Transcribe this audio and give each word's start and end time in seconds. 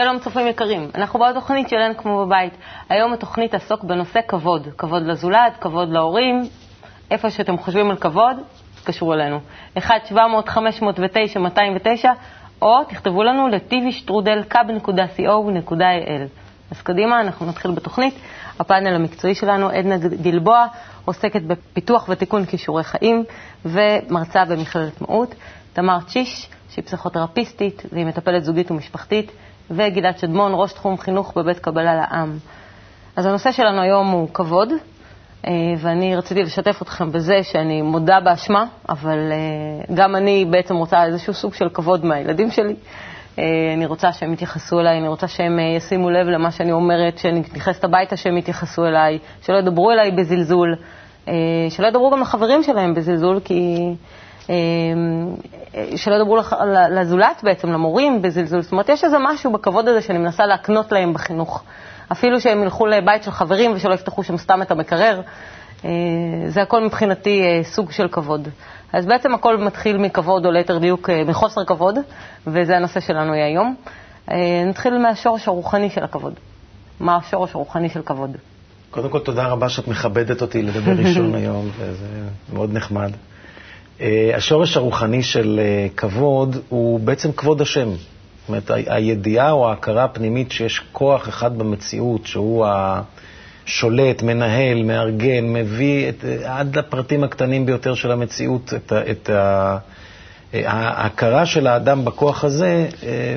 שלום 0.00 0.18
צופים 0.18 0.46
יקרים, 0.46 0.90
אנחנו 0.94 1.20
בתוכנית 1.20 1.68
שלנו 1.68 1.96
כמו 1.96 2.26
בבית. 2.26 2.52
היום 2.88 3.12
התוכנית 3.12 3.50
תעסוק 3.50 3.84
בנושא 3.84 4.20
כבוד, 4.28 4.68
כבוד 4.78 5.02
לזולת, 5.02 5.56
כבוד 5.60 5.88
להורים, 5.88 6.42
איפה 7.10 7.30
שאתם 7.30 7.58
חושבים 7.58 7.90
על 7.90 7.96
כבוד, 7.96 8.36
תתקשרו 8.74 9.14
אלינו. 9.14 9.40
1-700-509-209, 9.78 9.80
או 12.62 12.84
תכתבו 12.84 13.22
לנו 13.22 13.48
ל-tvstrudel.co.il. 13.48 16.28
אז 16.70 16.82
קדימה, 16.82 17.20
אנחנו 17.20 17.46
נתחיל 17.46 17.70
בתוכנית. 17.70 18.14
הפאנל 18.60 18.94
המקצועי 18.94 19.34
שלנו, 19.34 19.68
עדנה 19.68 19.96
גלבוע, 20.22 20.66
עוסקת 21.04 21.42
בפיתוח 21.42 22.06
ותיקון 22.08 22.44
כישורי 22.44 22.84
חיים 22.84 23.24
ומרצה 23.64 24.44
במכללת 24.44 25.00
מהות. 25.00 25.34
תמר 25.72 25.98
צ'יש, 26.06 26.48
שהיא 26.70 26.84
פסיכותרפיסטית 26.84 27.82
והיא 27.92 28.06
מטפלת 28.06 28.44
זוגית 28.44 28.70
ומשפחתית, 28.70 29.30
וגלעד 29.70 30.18
שדמון, 30.18 30.52
ראש 30.54 30.72
תחום 30.72 30.98
חינוך 30.98 31.32
בבית 31.36 31.58
קבלה 31.58 31.94
לעם. 31.94 32.38
אז 33.16 33.26
הנושא 33.26 33.52
שלנו 33.52 33.80
היום 33.82 34.10
הוא 34.10 34.28
כבוד, 34.34 34.68
אה, 35.46 35.52
ואני 35.78 36.16
רציתי 36.16 36.42
לשתף 36.42 36.82
אתכם 36.82 37.12
בזה 37.12 37.42
שאני 37.42 37.82
מודה 37.82 38.20
באשמה, 38.20 38.64
אבל 38.88 39.18
אה, 39.32 39.94
גם 39.94 40.16
אני 40.16 40.44
בעצם 40.50 40.76
רוצה 40.76 41.04
איזשהו 41.04 41.34
סוג 41.34 41.54
של 41.54 41.68
כבוד 41.68 42.04
מהילדים 42.04 42.50
שלי. 42.50 42.74
אה, 43.38 43.44
אני 43.74 43.86
רוצה 43.86 44.12
שהם 44.12 44.32
יתייחסו 44.32 44.80
אליי, 44.80 44.98
אני 44.98 45.08
רוצה 45.08 45.28
שהם 45.28 45.58
ישימו 45.76 46.10
לב 46.10 46.26
למה 46.26 46.50
שאני 46.50 46.72
אומרת, 46.72 47.14
כשאני 47.14 47.40
נכנסת 47.40 47.84
הביתה 47.84 48.16
שהם 48.16 48.36
יתייחסו 48.38 48.86
אליי, 48.86 49.18
שלא 49.42 49.56
ידברו 49.56 49.90
אליי 49.90 50.10
בזלזול, 50.10 50.76
שלא 51.70 51.86
ידברו 51.86 52.10
גם 52.10 52.20
לחברים 52.20 52.62
שלהם 52.62 52.94
בזלזול, 52.94 53.40
כי... 53.44 53.94
שלא 55.96 56.14
ידברו 56.14 56.38
לזולת 56.90 57.40
בעצם, 57.42 57.72
למורים 57.72 58.22
בזלזול. 58.22 58.62
זאת 58.62 58.72
אומרת, 58.72 58.88
יש 58.88 59.04
איזה 59.04 59.16
משהו 59.20 59.52
בכבוד 59.52 59.88
הזה 59.88 60.02
שאני 60.02 60.18
מנסה 60.18 60.46
להקנות 60.46 60.92
להם 60.92 61.12
בחינוך. 61.12 61.62
אפילו 62.12 62.40
שהם 62.40 62.62
ילכו 62.62 62.86
לבית 62.86 63.22
של 63.22 63.30
חברים 63.30 63.72
ושלא 63.74 63.94
יפתחו 63.94 64.22
שם 64.22 64.36
סתם 64.36 64.62
את 64.62 64.70
המקרר. 64.70 65.20
אה, 65.84 65.90
זה 66.48 66.62
הכל 66.62 66.84
מבחינתי 66.84 67.42
אה, 67.42 67.64
סוג 67.64 67.90
של 67.90 68.08
כבוד. 68.08 68.48
אז 68.92 69.06
בעצם 69.06 69.34
הכל 69.34 69.56
מתחיל 69.56 69.96
מכבוד, 69.98 70.46
או 70.46 70.50
ליתר 70.50 70.78
דיוק 70.78 71.10
אה, 71.10 71.24
מחוסר 71.24 71.64
כבוד, 71.64 71.98
וזה 72.46 72.76
הנושא 72.76 73.00
שלנו 73.00 73.32
היום. 73.32 73.74
נתחיל 74.66 74.98
מהשורש 74.98 75.48
הרוחני 75.48 75.90
של 75.90 76.04
הכבוד. 76.04 76.32
מה 77.00 77.16
השורש 77.16 77.54
הרוחני 77.54 77.88
של 77.88 78.02
כבוד? 78.02 78.36
קודם 78.90 79.08
כל, 79.08 79.18
תודה 79.18 79.46
רבה 79.46 79.68
שאת 79.68 79.88
מכבדת 79.88 80.42
אותי 80.42 80.62
לדבר 80.62 80.92
ראשון 80.92 81.34
היום, 81.40 81.68
וזה 81.78 82.06
מאוד 82.52 82.72
נחמד. 82.72 83.10
השורש 84.34 84.76
הרוחני 84.76 85.22
של 85.22 85.60
כבוד 85.96 86.56
הוא 86.68 87.00
בעצם 87.00 87.32
כבוד 87.32 87.60
השם. 87.60 87.88
זאת 87.90 88.48
אומרת, 88.48 88.70
הידיעה 88.86 89.50
או 89.50 89.68
ההכרה 89.68 90.04
הפנימית 90.04 90.52
שיש 90.52 90.80
כוח 90.92 91.28
אחד 91.28 91.58
במציאות, 91.58 92.26
שהוא 92.26 92.66
השולט, 93.66 94.22
מנהל, 94.22 94.82
מארגן, 94.82 95.44
מביא 95.52 96.08
את, 96.08 96.24
עד 96.44 96.78
לפרטים 96.78 97.24
הקטנים 97.24 97.66
ביותר 97.66 97.94
של 97.94 98.10
המציאות 98.12 98.74
את, 98.74 98.92
את 98.92 99.30
ההכרה 100.54 101.46
של 101.46 101.66
האדם 101.66 102.04
בכוח 102.04 102.44
הזה, 102.44 102.88
אה, 103.02 103.36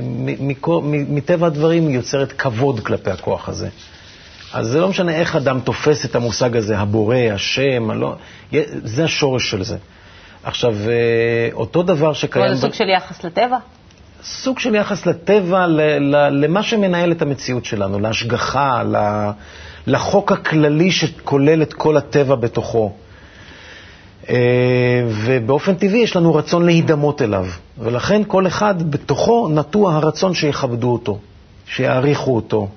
מטבע 1.10 1.48
הדברים 1.48 1.90
יוצרת 1.90 2.32
כבוד 2.32 2.80
כלפי 2.80 3.12
הכוח 3.12 3.50
הזה. 3.50 3.70
אז 4.54 4.68
זה 4.68 4.80
לא 4.80 4.88
משנה 4.88 5.16
איך 5.16 5.36
אדם 5.36 5.60
תופס 5.60 6.06
את 6.06 6.16
המושג 6.16 6.58
הזה, 6.58 6.80
הבורא, 6.80 7.16
השם, 7.16 7.90
הלא, 7.90 8.16
זה 8.84 9.04
השורש 9.04 9.52
של 9.52 9.64
זה. 9.64 9.78
עכשיו, 10.44 10.76
אה, 10.90 11.50
אותו 11.54 11.84
דבר 11.84 12.14
שקיים... 12.14 12.46
כמו 12.46 12.56
זה 12.56 12.62
סוג 12.62 12.74
של 12.74 12.90
יחס 12.90 13.24
לטבע? 13.24 13.58
סוג 14.24 14.60
של 14.60 14.76
יחס 14.76 15.06
לטבע, 15.06 15.68
למה 16.32 16.64
שמנהל 16.64 17.12
את 17.12 17.22
המציאות 17.22 17.66
שלנו, 17.66 18.00
להשגחה, 18.00 18.84
לחוק 19.88 20.32
הכללי 20.32 20.92
שכולל 20.92 21.62
את 21.62 21.74
כל 21.74 21.98
הטבע 21.98 22.36
בתוכו. 22.36 22.92
אה, 24.30 25.04
ובאופן 25.08 25.76
טבעי 25.76 26.00
יש 26.00 26.16
לנו 26.16 26.36
רצון 26.36 26.66
להידמות 26.66 27.22
אליו, 27.22 27.46
ולכן 27.78 28.22
כל 28.28 28.48
אחד 28.48 28.92
בתוכו 28.92 29.50
נטוע 29.50 29.94
הרצון 29.96 30.34
שיכבדו 30.34 30.92
אותו, 30.92 31.20
שיעריכו 31.66 32.36
אותו, 32.36 32.68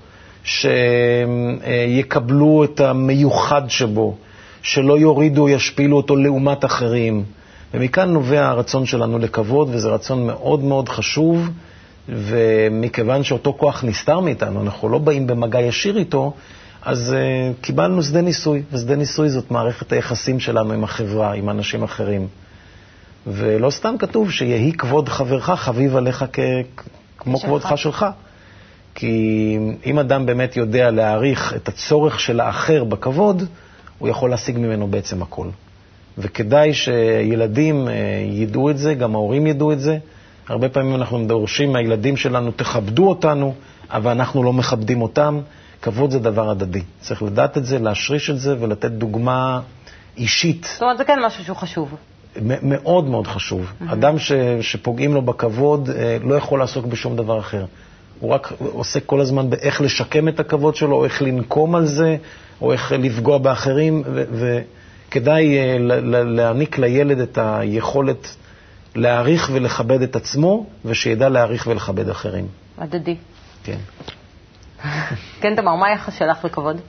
שיקבלו 1.64 2.64
את 2.64 2.80
המיוחד 2.80 3.62
שבו, 3.68 4.16
שלא 4.62 4.98
יורידו 4.98 5.48
ישפילו 5.48 5.96
אותו 5.96 6.16
לעומת 6.16 6.64
אחרים. 6.64 7.24
ומכאן 7.74 8.12
נובע 8.12 8.48
הרצון 8.48 8.86
שלנו 8.86 9.18
לכבוד, 9.18 9.68
וזה 9.72 9.88
רצון 9.88 10.26
מאוד 10.26 10.60
מאוד 10.60 10.88
חשוב, 10.88 11.50
ומכיוון 12.08 13.22
שאותו 13.22 13.52
כוח 13.52 13.84
נסתר 13.84 14.20
מאיתנו, 14.20 14.62
אנחנו 14.62 14.88
לא 14.88 14.98
באים 14.98 15.26
במגע 15.26 15.60
ישיר 15.60 15.98
איתו, 15.98 16.32
אז 16.82 17.14
uh, 17.14 17.62
קיבלנו 17.62 18.02
שדה 18.02 18.20
ניסוי, 18.20 18.62
ושדה 18.72 18.96
ניסוי 18.96 19.28
זאת 19.28 19.50
מערכת 19.50 19.92
היחסים 19.92 20.40
שלנו 20.40 20.72
עם 20.72 20.84
החברה, 20.84 21.32
עם 21.32 21.50
אנשים 21.50 21.82
אחרים. 21.82 22.26
ולא 23.26 23.70
סתם 23.70 23.94
כתוב 23.98 24.30
שיהי 24.30 24.72
כבוד 24.72 25.08
חברך 25.08 25.50
חביב 25.50 25.96
עליך 25.96 26.24
כ... 26.32 26.40
כמו 27.18 27.38
שלך. 27.38 27.46
כבודך 27.46 27.72
שלך. 27.76 28.06
כי 28.94 29.58
אם 29.86 29.98
אדם 29.98 30.26
באמת 30.26 30.56
יודע 30.56 30.90
להעריך 30.90 31.54
את 31.56 31.68
הצורך 31.68 32.20
של 32.20 32.40
האחר 32.40 32.84
בכבוד, 32.84 33.42
הוא 33.98 34.08
יכול 34.08 34.30
להשיג 34.30 34.58
ממנו 34.58 34.86
בעצם 34.86 35.22
הכל. 35.22 35.46
וכדאי 36.18 36.74
שילדים 36.74 37.88
אה, 37.88 37.94
ידעו 38.30 38.70
את 38.70 38.78
זה, 38.78 38.94
גם 38.94 39.14
ההורים 39.14 39.46
ידעו 39.46 39.72
את 39.72 39.80
זה. 39.80 39.98
הרבה 40.48 40.68
פעמים 40.68 40.94
אנחנו 40.94 41.26
דורשים 41.26 41.72
מהילדים 41.72 42.16
שלנו, 42.16 42.50
תכבדו 42.50 43.08
אותנו, 43.08 43.54
אבל 43.90 44.10
אנחנו 44.10 44.42
לא 44.42 44.52
מכבדים 44.52 45.02
אותם. 45.02 45.40
כבוד 45.82 46.10
זה 46.10 46.18
דבר 46.18 46.50
הדדי. 46.50 46.82
צריך 47.00 47.22
לדעת 47.22 47.58
את 47.58 47.64
זה, 47.64 47.78
להשריש 47.78 48.30
את 48.30 48.38
זה 48.38 48.56
ולתת 48.60 48.90
דוגמה 48.90 49.60
אישית. 50.16 50.68
זאת 50.72 50.82
אומרת, 50.82 50.98
זה 50.98 51.04
כן 51.04 51.18
משהו 51.26 51.44
שהוא 51.44 51.56
חשוב. 51.56 51.94
מאוד 52.42 53.04
מאוד 53.04 53.26
חשוב. 53.26 53.60
Mm-hmm. 53.64 53.92
אדם 53.92 54.18
ש, 54.18 54.32
שפוגעים 54.60 55.14
לו 55.14 55.22
בכבוד 55.22 55.90
אה, 55.90 56.16
לא 56.22 56.34
יכול 56.34 56.58
לעסוק 56.58 56.86
בשום 56.86 57.16
דבר 57.16 57.38
אחר. 57.38 57.64
הוא 58.20 58.30
רק 58.30 58.52
עוסק 58.58 59.06
כל 59.06 59.20
הזמן 59.20 59.50
באיך 59.50 59.80
לשקם 59.80 60.28
את 60.28 60.40
הכבוד 60.40 60.76
שלו, 60.76 60.96
או 60.96 61.04
איך 61.04 61.22
לנקום 61.22 61.74
על 61.74 61.86
זה, 61.86 62.16
או 62.60 62.72
איך 62.72 62.92
לפגוע 62.92 63.38
באחרים, 63.38 64.02
ו- 64.06 64.24
ו- 64.32 64.60
כדאי 65.14 65.58
אה, 65.58 65.76
להעניק 66.24 66.78
לילד 66.78 67.18
את 67.18 67.38
היכולת 67.42 68.36
להעריך 68.94 69.50
ולכבד 69.52 70.02
את 70.02 70.16
עצמו, 70.16 70.66
ושידע 70.84 71.28
להעריך 71.28 71.66
ולכבד 71.66 72.08
אחרים. 72.08 72.46
הדדי. 72.78 73.16
כן. 73.64 73.76
כן, 75.40 75.54
תמר, 75.54 75.74
מה 75.74 75.86
היחס 75.86 76.18
שלך 76.18 76.44
לכבוד? 76.44 76.80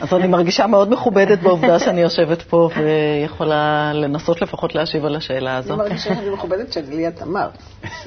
אז 0.00 0.12
אני 0.12 0.26
מרגישה 0.26 0.66
מאוד 0.66 0.90
מכובדת 0.90 1.38
בעובדה 1.38 1.78
שאני 1.78 2.00
יושבת 2.00 2.42
פה 2.42 2.70
ויכולה 2.76 3.92
לנסות 3.92 4.42
לפחות 4.42 4.74
להשיב 4.74 5.04
על 5.04 5.16
השאלה 5.16 5.56
הזאת. 5.56 5.70
אני 5.70 5.88
מרגישה 5.88 6.14
שאני 6.14 6.30
מכובדת 6.30 6.72
שאני 6.72 6.96
ליד 6.96 7.12
תמר. 7.12 7.48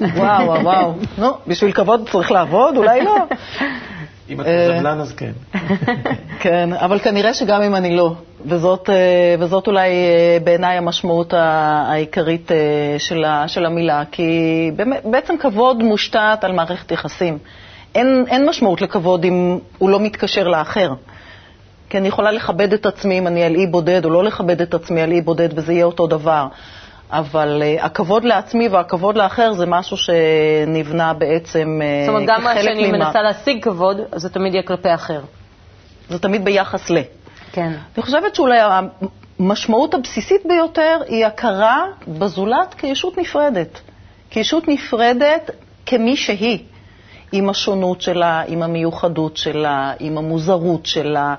וואו, 0.00 0.64
וואו. 0.64 0.94
נו, 1.18 1.28
בשביל 1.46 1.72
כבוד 1.72 2.08
צריך 2.12 2.30
לעבוד? 2.30 2.76
אולי 2.76 3.04
לא. 3.04 3.16
אם 4.30 4.40
את 4.40 4.46
סבלן, 4.46 5.00
אז 5.00 5.12
כן. 5.12 5.32
כן, 6.42 6.72
אבל 6.72 6.98
כנראה 6.98 7.34
שגם 7.34 7.62
אם 7.62 7.74
אני 7.74 7.96
לא, 7.96 8.14
וזאת, 8.46 8.90
אה, 8.90 9.34
וזאת 9.38 9.66
אולי 9.66 9.88
אה, 9.88 10.38
בעיניי 10.44 10.76
המשמעות 10.76 11.34
העיקרית 11.36 12.52
אה, 12.52 12.56
של, 12.98 13.24
של 13.46 13.66
המילה, 13.66 14.02
כי 14.12 14.70
בעצם 15.04 15.34
כבוד 15.40 15.82
מושתת 15.82 16.38
על 16.42 16.52
מערכת 16.52 16.90
יחסים. 16.90 17.38
אין, 17.94 18.24
אין 18.28 18.48
משמעות 18.48 18.82
לכבוד 18.82 19.24
אם 19.24 19.58
הוא 19.78 19.90
לא 19.90 20.00
מתקשר 20.00 20.48
לאחר. 20.48 20.92
כי 21.90 21.98
אני 21.98 22.08
יכולה 22.08 22.30
לכבד 22.30 22.72
את 22.72 22.86
עצמי 22.86 23.18
אם 23.18 23.26
אני 23.26 23.44
על 23.44 23.54
אי 23.54 23.66
בודד, 23.66 24.04
או 24.04 24.10
לא 24.10 24.24
לכבד 24.24 24.60
את 24.60 24.74
עצמי 24.74 25.00
על 25.00 25.12
אי 25.12 25.20
בודד, 25.20 25.48
וזה 25.58 25.72
יהיה 25.72 25.84
אותו 25.84 26.06
דבר. 26.06 26.46
אבל 27.10 27.62
uh, 27.62 27.84
הכבוד 27.84 28.24
לעצמי 28.24 28.68
והכבוד 28.68 29.16
לאחר 29.16 29.52
זה 29.52 29.66
משהו 29.66 29.96
שנבנה 29.96 31.14
בעצם 31.14 31.80
uh, 31.82 32.06
זאת 32.06 32.14
אומרת, 32.14 32.28
גם 32.28 32.44
מה 32.44 32.62
שאני 32.62 32.88
ממה... 32.88 32.98
מנסה 32.98 33.22
להשיג 33.22 33.64
כבוד, 33.64 33.96
אז 34.12 34.22
זה 34.22 34.28
תמיד 34.28 34.54
יהיה 34.54 34.62
כלפי 34.62 34.88
האחר. 34.88 35.20
זה 36.08 36.18
תמיד 36.18 36.44
ביחס 36.44 36.90
ל. 36.90 36.98
כן. 37.52 37.72
אני 37.96 38.02
חושבת 38.02 38.34
שאולי 38.34 38.58
המשמעות 39.40 39.94
הבסיסית 39.94 40.40
ביותר 40.48 40.98
היא 41.08 41.26
הכרה 41.26 41.84
בזולת 42.08 42.74
כישות 42.74 43.18
נפרדת. 43.18 43.80
כישות 44.30 44.68
נפרדת 44.68 45.50
כמי 45.86 46.16
שהיא, 46.16 46.58
עם 47.32 47.48
השונות 47.48 48.00
שלה, 48.00 48.42
עם 48.46 48.62
המיוחדות 48.62 49.36
שלה, 49.36 49.92
עם 50.00 50.18
המוזרות 50.18 50.86
שלה, 50.86 51.34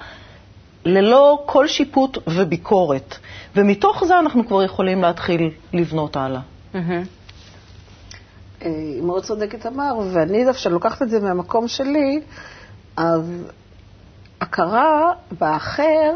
ללא 0.86 1.40
כל 1.46 1.68
שיפוט 1.68 2.18
וביקורת. 2.28 3.18
ומתוך 3.56 4.04
זה 4.06 4.20
אנחנו 4.20 4.48
כבר 4.48 4.64
יכולים 4.64 5.02
להתחיל 5.02 5.52
לבנות 5.74 6.16
הלאה. 6.16 6.42
היא 8.62 9.02
מאוד 9.02 9.24
צודקת 9.24 9.66
אמר, 9.66 9.94
ואני 10.14 10.46
דווקא 10.46 10.70
לוקחת 10.70 11.02
את 11.02 11.10
זה 11.10 11.20
מהמקום 11.20 11.68
שלי, 11.68 12.22
אז 12.98 13.44
הכרה 14.42 15.14
באחר, 15.40 16.12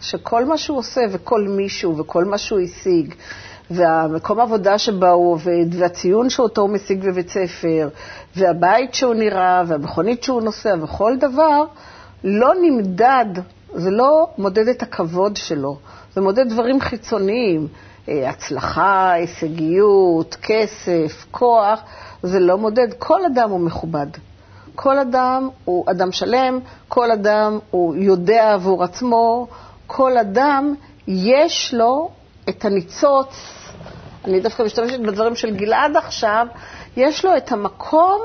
שכל 0.00 0.44
מה 0.44 0.58
שהוא 0.58 0.78
עושה 0.78 1.00
וכל 1.12 1.48
מישהו 1.48 1.96
וכל 1.98 2.24
מה 2.24 2.38
שהוא 2.38 2.60
השיג, 2.60 3.14
והמקום 3.70 4.40
העבודה 4.40 4.78
שבה 4.78 5.10
הוא 5.10 5.32
עובד, 5.32 5.66
והציון 5.78 6.30
שאותו 6.30 6.60
הוא 6.60 6.70
משיג 6.70 7.04
בבית 7.04 7.28
ספר, 7.28 7.88
והבית 8.36 8.94
שהוא 8.94 9.14
נראה, 9.14 9.62
והמכונית 9.66 10.22
שהוא 10.22 10.42
נוסע, 10.42 10.74
וכל 10.82 11.16
דבר, 11.20 11.64
לא 12.24 12.52
נמדד, 12.62 13.26
זה 13.74 13.90
לא 13.90 14.28
מודד 14.38 14.68
את 14.68 14.82
הכבוד 14.82 15.36
שלו, 15.36 15.78
זה 16.16 16.22
מודד 16.22 16.48
דברים 16.48 16.80
חיצוניים, 16.80 17.68
אה, 18.08 18.30
הצלחה, 18.30 19.12
הישגיות, 19.12 20.36
כסף, 20.42 21.26
כוח, 21.30 21.80
זה 22.22 22.40
לא 22.40 22.58
מודד. 22.58 22.88
כל 22.98 23.24
אדם 23.24 23.50
הוא 23.50 23.60
מכובד. 23.60 24.06
כל 24.74 24.98
אדם 24.98 25.48
הוא 25.64 25.84
אדם 25.90 26.12
שלם, 26.12 26.60
כל 26.88 27.10
אדם 27.10 27.58
הוא 27.70 27.94
יודע 27.96 28.52
עבור 28.52 28.84
עצמו, 28.84 29.46
כל 29.86 30.18
אדם 30.18 30.74
יש 31.08 31.74
לו 31.74 32.10
את 32.48 32.64
הניצוץ, 32.64 33.28
אני 34.24 34.40
דווקא 34.40 34.62
משתמשת 34.62 35.00
בדברים 35.00 35.34
של 35.34 35.56
גלעד 35.56 35.96
עכשיו, 35.96 36.46
יש 36.96 37.24
לו 37.24 37.36
את 37.36 37.52
המקום 37.52 38.20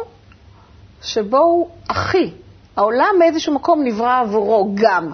שבו 1.01 1.37
הוא 1.37 1.69
הכי. 1.89 2.31
העולם 2.75 3.15
באיזשהו 3.19 3.53
מקום 3.53 3.83
נברא 3.83 4.19
עבורו 4.19 4.71
גם. 4.75 5.11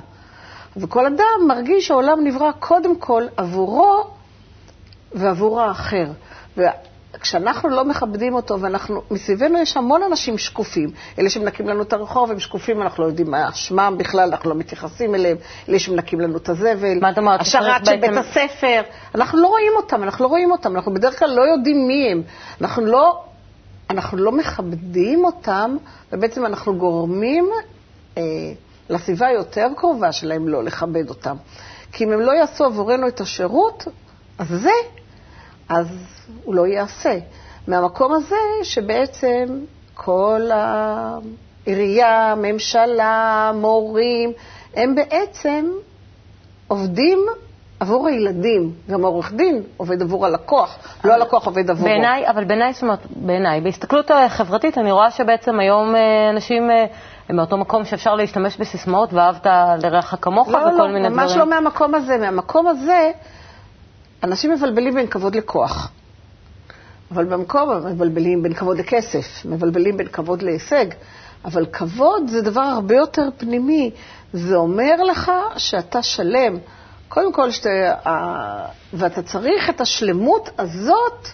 וכל 0.77 1.05
אדם 1.05 1.47
מרגיש 1.47 1.87
שהעולם 1.87 2.23
נברא 2.23 2.51
קודם 2.59 2.99
כל 2.99 3.23
עבורו 3.37 4.03
ועבור 5.13 5.61
האחר. 5.61 6.05
כשאנחנו 7.21 7.69
לא 7.69 7.85
מכבדים 7.85 8.33
אותו, 8.33 8.59
ואנחנו, 8.61 9.01
מסביבנו 9.11 9.59
יש 9.59 9.77
המון 9.77 10.03
אנשים 10.03 10.37
שקופים. 10.37 10.89
אלה 11.19 11.29
שמנקים 11.29 11.67
לנו 11.67 11.81
את 11.81 11.93
הרחוב 11.93 12.31
הם 12.31 12.39
שקופים, 12.39 12.81
אנחנו 12.81 13.03
לא 13.03 13.07
יודעים 13.07 13.31
מה 13.31 13.51
שמם 13.53 13.95
בכלל, 13.97 14.29
אנחנו 14.29 14.49
לא 14.49 14.55
מתייחסים 14.55 15.15
אליהם. 15.15 15.37
אלה 15.69 15.79
שמנקים 15.79 16.19
לנו 16.19 16.37
את 16.37 16.49
הזבל. 16.49 16.99
השרת 17.39 17.85
של 17.85 17.95
בית 17.95 18.17
הספר. 18.17 18.81
אנחנו 19.15 19.41
לא 19.41 19.47
רואים 19.47 19.71
אותם, 19.77 20.03
אנחנו 20.03 20.23
לא 20.25 20.29
רואים 20.29 20.51
אותם, 20.51 20.75
אנחנו 20.75 20.93
בדרך 20.93 21.19
כלל 21.19 21.29
לא 21.29 21.41
יודעים 21.41 21.87
מי 21.87 22.11
הם. 22.11 22.21
אנחנו 22.61 22.85
לא, 22.85 23.21
אנחנו 23.89 24.17
לא 24.17 24.31
מכבדים 24.31 25.25
אותם, 25.25 25.77
ובעצם 26.13 26.45
אנחנו 26.45 26.75
גורמים 26.77 27.49
אה, 28.17 28.23
לסביבה 28.89 29.27
היותר 29.27 29.67
קרובה 29.77 30.11
שלהם 30.11 30.47
לא 30.47 30.63
לכבד 30.63 31.09
אותם. 31.09 31.35
כי 31.91 32.03
אם 32.03 32.11
הם 32.11 32.19
לא 32.19 32.31
יעשו 32.31 32.63
עבורנו 32.65 33.07
את 33.07 33.21
השירות, 33.21 33.87
אז 34.39 34.47
זה 34.47 34.71
אז 35.69 35.87
הוא 36.43 36.55
לא 36.55 36.67
יעשה. 36.67 37.19
מהמקום 37.67 38.13
הזה 38.13 38.35
שבעצם 38.63 39.59
כל 39.93 40.49
העירייה, 40.53 42.33
ממשלה, 42.37 43.51
מורים, 43.55 44.31
הם 44.75 44.95
בעצם 44.95 45.65
עובדים 46.67 47.19
עבור 47.79 48.07
הילדים. 48.07 48.71
גם 48.89 49.05
העורך 49.05 49.33
דין 49.33 49.63
עובד 49.77 50.01
עבור 50.01 50.25
הלקוח, 50.25 50.77
לא 51.03 51.13
הלקוח 51.13 51.45
עובד 51.45 51.69
עבורו. 51.69 51.89
בעיניי, 51.89 52.29
אבל 52.29 52.43
בעיניי, 52.43 52.73
זאת 52.73 52.81
אומרת, 52.83 52.99
בעיניי, 53.15 53.61
בהסתכלות 53.61 54.11
חברתית, 54.27 54.77
אני 54.77 54.91
רואה 54.91 55.11
שבעצם 55.11 55.59
היום 55.59 55.95
אה, 55.95 56.29
אנשים... 56.29 56.69
הם 57.29 57.35
מאותו 57.35 57.57
מקום 57.57 57.85
שאפשר 57.85 58.15
להשתמש 58.15 58.57
בסיסמאות, 58.57 59.13
ואהבת 59.13 59.45
לרעך 59.83 60.15
כמוך 60.21 60.47
לא, 60.47 60.57
וכל 60.57 60.69
לא, 60.69 60.87
מיני 60.87 60.99
דברים. 60.99 61.03
לא, 61.03 61.09
ממש 61.09 61.31
לא 61.37 61.49
מהמקום 61.49 61.95
הזה. 61.95 62.17
מהמקום 62.17 62.67
הזה 62.67 63.11
אנשים 64.23 64.51
מבלבלים 64.51 64.93
בין 64.93 65.07
כבוד 65.07 65.35
לכוח. 65.35 65.91
אבל 67.11 67.25
במקום, 67.25 67.69
מבלבלים 67.87 68.43
בין 68.43 68.53
כבוד 68.53 68.77
לכסף, 68.77 69.45
מבלבלים 69.45 69.97
בין 69.97 70.07
כבוד 70.07 70.41
להישג. 70.41 70.85
אבל 71.45 71.65
כבוד 71.65 72.27
זה 72.27 72.41
דבר 72.41 72.61
הרבה 72.61 72.95
יותר 72.95 73.29
פנימי. 73.37 73.91
זה 74.33 74.55
אומר 74.55 75.03
לך 75.03 75.31
שאתה 75.57 76.03
שלם. 76.03 76.57
קודם 77.09 77.33
כל, 77.33 77.51
שאתה, 77.51 77.69
ואתה 78.93 79.21
צריך 79.21 79.69
את 79.69 79.81
השלמות 79.81 80.49
הזאת 80.59 81.27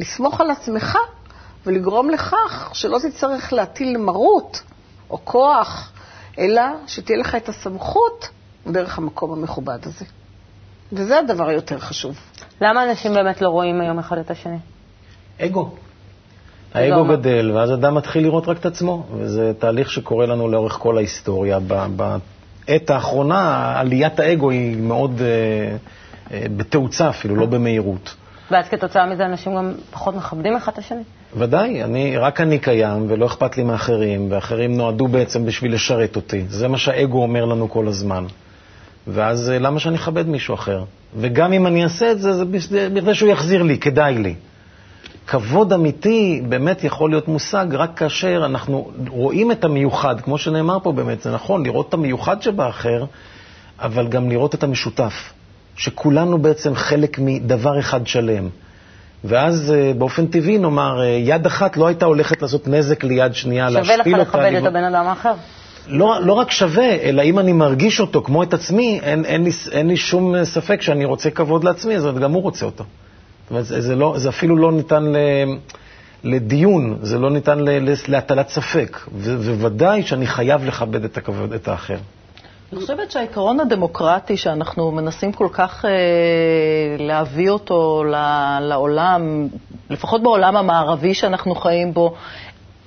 לסמוך 0.00 0.40
על 0.40 0.50
עצמך 0.50 0.98
ולגרום 1.66 2.10
לכך 2.10 2.70
שלא 2.72 2.98
תצטרך 2.98 3.52
להטיל 3.52 3.96
מרות 3.96 4.62
או 5.10 5.18
כוח, 5.24 5.92
אלא 6.38 6.62
שתהיה 6.86 7.18
לך 7.18 7.34
את 7.34 7.48
הסמכות 7.48 8.28
דרך 8.66 8.98
המקום 8.98 9.32
המכובד 9.32 9.78
הזה. 9.82 10.04
וזה 10.92 11.18
הדבר 11.18 11.48
היותר 11.48 11.78
חשוב. 11.78 12.16
למה 12.60 12.90
אנשים 12.90 13.14
באמת 13.14 13.42
לא 13.42 13.48
רואים 13.48 13.80
היום 13.80 13.98
אחד 13.98 14.18
את 14.18 14.30
השני? 14.30 14.58
אגו. 15.40 15.70
האגו 16.74 17.04
גדל, 17.04 17.50
ואז 17.54 17.72
אדם 17.72 17.94
מתחיל 17.94 18.22
לראות 18.22 18.48
רק 18.48 18.58
את 18.58 18.66
עצמו, 18.66 19.06
וזה 19.12 19.52
תהליך 19.58 19.90
שקורה 19.90 20.26
לנו 20.26 20.48
לאורך 20.48 20.72
כל 20.72 20.96
ההיסטוריה. 20.96 21.58
בעת 21.96 22.90
האחרונה 22.90 23.72
עליית 23.80 24.20
האגו 24.20 24.50
היא 24.50 24.76
מאוד 24.76 25.20
אה, 25.20 25.76
אה, 26.32 26.46
בתאוצה 26.56 27.08
אפילו, 27.08 27.36
לא 27.36 27.46
במהירות. 27.46 28.14
ואז 28.50 28.68
כתוצאה 28.68 29.06
מזה 29.06 29.26
אנשים 29.26 29.56
גם 29.56 29.72
פחות 29.90 30.14
מכבדים 30.14 30.56
אחד 30.56 30.72
את 30.72 30.78
השני? 30.78 31.02
ודאי, 31.36 31.84
אני, 31.84 32.16
רק 32.16 32.40
אני 32.40 32.58
קיים 32.58 33.06
ולא 33.08 33.26
אכפת 33.26 33.56
לי 33.56 33.62
מאחרים, 33.62 34.26
ואחרים 34.30 34.76
נועדו 34.76 35.08
בעצם 35.08 35.46
בשביל 35.46 35.74
לשרת 35.74 36.16
אותי. 36.16 36.44
זה 36.48 36.68
מה 36.68 36.78
שהאגו 36.78 37.22
אומר 37.22 37.44
לנו 37.44 37.70
כל 37.70 37.88
הזמן. 37.88 38.24
ואז 39.06 39.50
אה, 39.50 39.58
למה 39.58 39.80
שאני 39.80 39.96
אכבד 39.96 40.28
מישהו 40.28 40.54
אחר? 40.54 40.84
וגם 41.16 41.52
אם 41.52 41.66
אני 41.66 41.84
אעשה 41.84 42.12
את 42.12 42.20
זה, 42.20 42.32
זה 42.32 42.44
בכדי 42.94 43.14
שהוא 43.14 43.30
יחזיר 43.30 43.62
לי, 43.62 43.78
כדאי 43.78 44.18
לי. 44.18 44.34
כבוד 45.26 45.72
אמיתי 45.72 46.42
באמת 46.48 46.84
יכול 46.84 47.10
להיות 47.10 47.28
מושג 47.28 47.66
רק 47.72 47.90
כאשר 47.98 48.42
אנחנו 48.44 48.90
רואים 49.08 49.52
את 49.52 49.64
המיוחד, 49.64 50.20
כמו 50.20 50.38
שנאמר 50.38 50.78
פה 50.82 50.92
באמת, 50.92 51.22
זה 51.22 51.32
נכון, 51.32 51.66
לראות 51.66 51.88
את 51.88 51.94
המיוחד 51.94 52.42
שבאחר, 52.42 53.04
אבל 53.78 54.08
גם 54.08 54.28
לראות 54.30 54.54
את 54.54 54.62
המשותף, 54.62 55.32
שכולנו 55.76 56.38
בעצם 56.38 56.74
חלק 56.74 57.18
מדבר 57.18 57.78
אחד 57.78 58.06
שלם. 58.06 58.48
ואז 59.24 59.74
אה, 59.76 59.92
באופן 59.98 60.26
טבעי 60.26 60.58
נאמר, 60.58 61.00
אה, 61.00 61.06
יד 61.06 61.46
אחת 61.46 61.76
לא 61.76 61.86
הייתה 61.86 62.04
הולכת 62.04 62.42
לעשות 62.42 62.68
נזק 62.68 63.04
ליד 63.04 63.34
שנייה, 63.34 63.70
להשפיל 63.70 63.98
אותה. 63.98 64.04
שווה 64.04 64.18
לך 64.18 64.28
לכבד 64.28 64.54
את 64.54 64.66
הבן 64.66 64.84
אדם 64.84 65.06
האחר. 65.06 65.34
לא, 65.88 66.18
לא 66.22 66.32
רק 66.32 66.50
שווה, 66.50 66.94
אלא 67.02 67.22
אם 67.22 67.38
אני 67.38 67.52
מרגיש 67.52 68.00
אותו 68.00 68.22
כמו 68.22 68.42
את 68.42 68.54
עצמי, 68.54 69.00
אין, 69.02 69.24
אין, 69.24 69.44
לי, 69.44 69.50
אין 69.72 69.88
לי 69.88 69.96
שום 69.96 70.44
ספק 70.44 70.82
שאני 70.82 71.04
רוצה 71.04 71.30
כבוד 71.30 71.64
לעצמי, 71.64 71.96
אז 71.96 72.04
גם 72.20 72.32
הוא 72.32 72.42
רוצה 72.42 72.66
אותו. 72.66 72.84
זאת 72.84 73.50
אומרת, 73.50 73.64
זה, 73.64 73.80
זה, 73.80 73.96
לא, 73.96 74.14
זה 74.16 74.28
אפילו 74.28 74.56
לא 74.56 74.72
ניתן 74.72 75.04
ל, 75.04 75.16
לדיון, 76.24 76.98
זה 77.02 77.18
לא 77.18 77.30
ניתן 77.30 77.58
ל, 77.58 77.94
להטלת 78.08 78.48
ספק, 78.48 79.00
וודאי 79.60 80.02
שאני 80.02 80.26
חייב 80.26 80.64
לכבד 80.64 81.04
את, 81.04 81.16
הכבוד, 81.16 81.52
את 81.52 81.68
האחר. 81.68 81.98
אני 82.72 82.80
חושבת 82.80 83.10
שהעיקרון 83.10 83.60
הדמוקרטי 83.60 84.36
שאנחנו 84.36 84.90
מנסים 84.90 85.32
כל 85.32 85.48
כך 85.52 85.84
אה, 85.84 85.90
להביא 86.98 87.50
אותו 87.50 88.04
לעולם, 88.60 89.48
לפחות 89.90 90.22
בעולם 90.22 90.56
המערבי 90.56 91.14
שאנחנו 91.14 91.54
חיים 91.54 91.94
בו, 91.94 92.14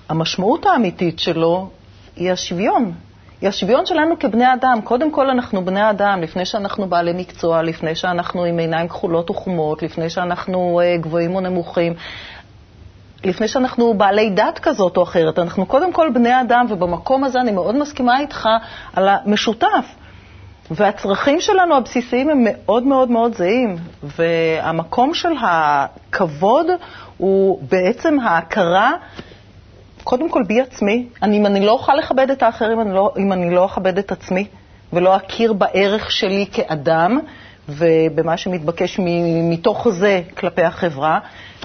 המשמעות 0.10 0.66
האמיתית 0.66 1.20
שלו 1.20 1.70
היא 2.16 2.32
השוויון. 2.32 2.94
היא 3.42 3.50
השוויון 3.50 3.86
שלנו 3.86 4.20
כבני 4.20 4.54
אדם. 4.54 4.80
קודם 4.84 5.12
כל 5.12 5.30
אנחנו 5.30 5.66
בני 5.66 5.90
אדם, 5.90 6.22
לפני 6.22 6.46
שאנחנו 6.46 6.88
בעלי 6.88 7.14
מקצוע, 7.14 7.62
לפני 7.62 7.96
שאנחנו 7.96 8.44
עם 8.44 8.58
עיניים 8.58 8.88
כחולות 8.88 9.30
וחומות, 9.30 9.84
לפני 9.84 10.10
שאנחנו 10.10 10.82
uh, 10.82 11.02
גבוהים 11.02 11.36
או 11.36 11.40
נמוכים, 11.40 11.94
לפני 13.24 13.48
שאנחנו 13.48 13.94
בעלי 13.94 14.30
דת 14.30 14.60
כזאת 14.60 14.98
או 14.98 15.04
אחרת. 15.04 15.40
אנחנו 15.40 15.66
קודם 15.66 15.94
כל 15.94 16.10
בני 16.14 16.42
אדם, 16.42 16.66
ובמקום 16.70 17.24
הזה 17.24 17.40
אני 17.42 17.52
מאוד 17.52 17.76
מסכימה 17.76 18.20
איתך 18.20 18.50
על 18.94 19.08
המשותף. 19.10 19.86
והצרכים 20.72 21.42
שלנו 21.42 21.76
הבסיסיים 21.76 22.30
הם 22.30 22.38
מאוד 22.44 22.84
מאוד 22.84 23.12
מאוד 23.12 23.36
זהים, 23.36 23.76
והמקום 24.04 25.14
של 25.14 25.30
הכבוד 25.42 26.66
הוא 27.18 27.60
בעצם 27.70 28.20
ההכרה 28.20 28.92
קודם 30.04 30.30
כל 30.30 30.44
בי 30.44 30.62
עצמי. 30.62 31.08
אני, 31.22 31.38
אם 31.38 31.46
אני 31.46 31.66
לא 31.66 31.72
אוכל 31.72 31.96
לכבד 31.96 32.30
את 32.32 32.44
האחרים, 32.44 32.82
אני 32.82 32.94
לא, 32.94 33.14
אם 33.18 33.34
אני 33.34 33.50
לא 33.56 33.66
אכבד 33.66 33.98
את 33.98 34.12
עצמי, 34.12 34.48
ולא 34.94 35.16
אכיר 35.16 35.54
בערך 35.54 36.12
שלי 36.12 36.46
כאדם, 36.52 37.20
ובמה 37.70 38.38
שמתבקש 38.38 39.00
מתוך 39.44 39.90
זה 39.90 40.22
כלפי 40.38 40.62
החברה, 40.64 41.20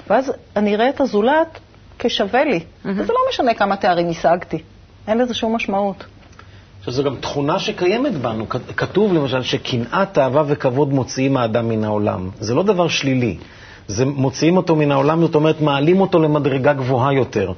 ואז 0.09 0.31
אני 0.55 0.75
אראה 0.75 0.89
את 0.89 1.01
הזולת 1.01 1.59
כשווה 1.99 2.43
לי. 2.43 2.57
Mm-hmm. 2.59 2.87
וזה 2.95 3.13
לא 3.13 3.19
משנה 3.29 3.53
כמה 3.53 3.75
תארים 3.75 4.09
השגתי, 4.09 4.57
אין 5.07 5.17
לזה 5.17 5.33
שום 5.33 5.55
משמעות. 5.55 6.05
עכשיו, 6.79 6.93
זו 6.93 7.03
גם 7.03 7.15
תכונה 7.15 7.59
שקיימת 7.59 8.13
בנו. 8.13 8.49
כתוב 8.49 9.13
למשל 9.13 9.41
שקנאת, 9.41 10.17
אהבה 10.17 10.43
וכבוד 10.47 10.93
מוציאים 10.93 11.37
האדם 11.37 11.69
מן 11.69 11.83
העולם. 11.83 12.29
זה 12.39 12.53
לא 12.53 12.63
דבר 12.63 12.87
שלילי. 12.87 13.37
זה 13.87 14.05
מוציאים 14.05 14.57
אותו 14.57 14.75
מן 14.75 14.91
העולם, 14.91 15.21
זאת 15.21 15.35
אומרת, 15.35 15.61
מעלים 15.61 16.01
אותו 16.01 16.19
למדרגה 16.19 16.73
גבוהה 16.73 17.13
יותר. 17.13 17.53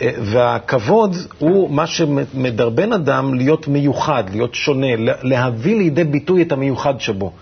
אה, 0.00 0.10
והכבוד 0.20 1.16
הוא 1.38 1.70
מה 1.70 1.86
שמדרבן 1.86 2.92
אדם 2.92 3.34
להיות 3.34 3.68
מיוחד, 3.68 4.24
להיות 4.30 4.54
שונה, 4.54 4.86
להביא 5.22 5.76
לידי 5.76 6.04
ביטוי 6.04 6.42
את 6.42 6.52
המיוחד 6.52 7.00
שבו, 7.00 7.32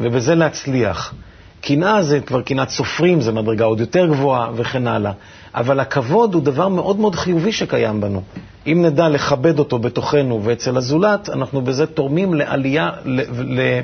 ובזה 0.00 0.34
להצליח. 0.34 1.14
קנאה 1.60 2.02
זה 2.02 2.20
כבר 2.20 2.42
קנאת 2.42 2.68
סופרים, 2.68 3.20
זה 3.20 3.32
מדרגה 3.32 3.64
עוד 3.64 3.80
יותר 3.80 4.06
גבוהה 4.06 4.50
וכן 4.56 4.86
הלאה. 4.86 5.12
אבל 5.54 5.80
הכבוד 5.80 6.34
הוא 6.34 6.42
דבר 6.42 6.68
מאוד 6.68 6.98
מאוד 7.00 7.14
חיובי 7.14 7.52
שקיים 7.52 8.00
בנו. 8.00 8.22
אם 8.66 8.82
נדע 8.84 9.08
לכבד 9.08 9.58
אותו 9.58 9.78
בתוכנו 9.78 10.40
ואצל 10.44 10.76
הזולת, 10.76 11.28
אנחנו 11.28 11.62
בזה 11.62 11.86
תורמים 11.86 12.34
לעלייה, 12.34 12.90
ל, 13.04 13.20
ל, 13.60 13.80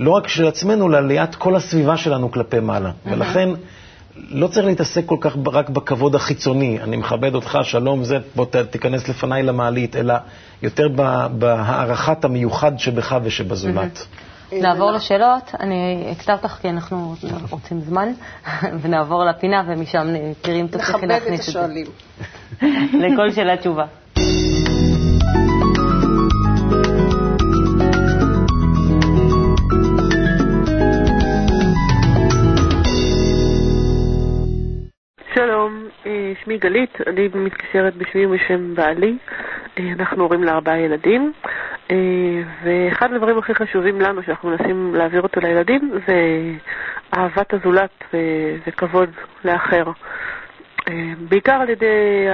לא 0.00 0.10
רק 0.10 0.28
של 0.28 0.46
עצמנו, 0.46 0.88
ליד 0.88 1.34
כל 1.34 1.56
הסביבה 1.56 1.96
שלנו 1.96 2.30
כלפי 2.32 2.60
מעלה. 2.60 2.90
ולכן 3.06 3.48
לא 4.30 4.46
צריך 4.46 4.66
להתעסק 4.66 5.06
כל 5.06 5.16
כך 5.20 5.36
רק 5.52 5.70
בכבוד 5.70 6.14
החיצוני, 6.14 6.78
אני 6.82 6.96
מכבד 6.96 7.34
אותך, 7.34 7.58
שלום, 7.62 8.04
זה, 8.04 8.18
בוא 8.36 8.44
ת- 8.44 8.56
תיכנס 8.56 9.08
לפניי 9.08 9.42
למעלית, 9.42 9.96
אלא 9.96 10.14
יותר 10.62 10.88
בהערכת 11.38 12.24
המיוחד 12.24 12.78
שבך 12.78 13.16
ושבזולת. 13.24 14.06
נעבור 14.52 14.90
לשאלות. 14.90 15.54
אני 15.60 16.12
אקטע 16.12 16.32
אותך 16.32 16.48
כי 16.48 16.68
אנחנו 16.68 17.14
רוצים 17.50 17.80
זמן, 17.80 18.08
ונעבור 18.82 19.24
לפינה, 19.24 19.62
ומשם 19.66 20.06
תצליחי 20.42 20.62
נכבד 20.62 21.04
את 21.04 21.08
להכניס 21.08 21.48
את 21.48 21.52
זה. 21.52 21.60
השואלים. 21.60 21.86
לכל 23.12 23.30
שאלה 23.30 23.56
תשובה. 23.56 23.84
שלום, 35.34 35.88
אה, 36.06 36.32
שמי 36.44 36.58
גלית, 36.58 36.90
אני 37.06 37.28
מתקשרת 37.34 37.96
בשמי 37.96 38.26
ובשם 38.26 38.74
בעלי. 38.74 39.16
אה, 39.78 39.92
אנחנו 39.92 40.22
הורים 40.22 40.44
לארבעה 40.44 40.78
ילדים, 40.78 41.32
ואחד 42.62 43.12
הדברים 43.12 43.38
הכי 43.38 43.54
חשובים 43.54 44.00
לנו 44.00 44.22
שאנחנו 44.22 44.48
מנסים 44.48 44.94
להעביר 44.94 45.20
אותו 45.22 45.40
לילדים 45.40 45.90
זה 46.06 46.14
אהבת 47.16 47.54
הזולת 47.54 47.90
ו- 48.14 48.56
וכבוד 48.66 49.10
לאחר. 49.44 49.84
אה, 50.88 51.12
בעיקר 51.28 51.52
על 51.52 51.68
ידי 51.68 52.26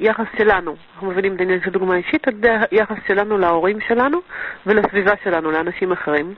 היחס 0.00 0.26
שלנו, 0.38 0.76
אנחנו 0.94 1.10
מבינים 1.10 1.34
את 1.34 1.40
העניין 1.40 1.60
של 1.64 1.70
דוגמה 1.70 1.96
אישית, 1.96 2.28
על 2.28 2.34
ידי 2.34 2.48
היחס 2.70 2.96
שלנו 3.06 3.38
להורים 3.38 3.80
שלנו 3.88 4.18
ולסביבה 4.66 5.12
שלנו, 5.24 5.50
לאנשים 5.50 5.92
אחרים. 5.92 6.34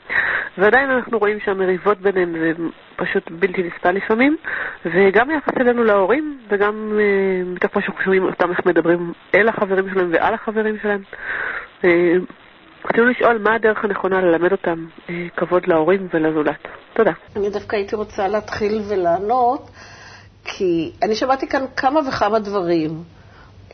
ועדיין 0.59 0.91
אנחנו 0.91 1.19
רואים 1.19 1.41
שהמריבות 1.45 1.99
ביניהם 2.01 2.33
זה 2.33 2.53
פשוט 2.97 3.31
בלתי 3.31 3.63
נסבל 3.63 3.91
לפעמים, 3.91 4.37
וגם 4.85 5.31
היחס 5.31 5.53
אלינו 5.61 5.85
להורים, 5.85 6.39
וגם 6.49 6.93
אה, 7.01 7.45
מתוך 7.47 7.77
מה 7.77 7.83
שאנחנו 7.83 8.03
שומעים 8.05 8.25
אותם 8.25 8.51
איך 8.51 8.67
מדברים 8.67 9.13
אל 9.35 9.49
החברים 9.49 9.91
שלהם 9.91 10.11
ועל 10.13 10.35
החברים 10.35 10.77
שלהם. 10.83 11.03
אה, 11.85 12.13
רצינו 12.85 13.07
לשאול 13.07 13.39
מה 13.39 13.55
הדרך 13.55 13.85
הנכונה 13.85 14.21
ללמד 14.21 14.53
אותם 14.53 14.87
אה, 15.11 15.27
כבוד 15.37 15.67
להורים 15.67 16.09
ולזולת. 16.15 16.69
תודה. 16.93 17.13
אני 17.37 17.51
דווקא 17.51 17.77
הייתי 17.77 17.97
רוצה 17.97 18.29
להתחיל 18.29 18.81
ולענות, 18.91 19.71
כי 20.53 20.93
אני 21.03 21.15
שמעתי 21.15 21.47
כאן 21.49 21.65
כמה 21.77 22.01
וכמה 22.09 22.39
דברים. 22.39 23.03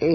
אה, 0.03 0.09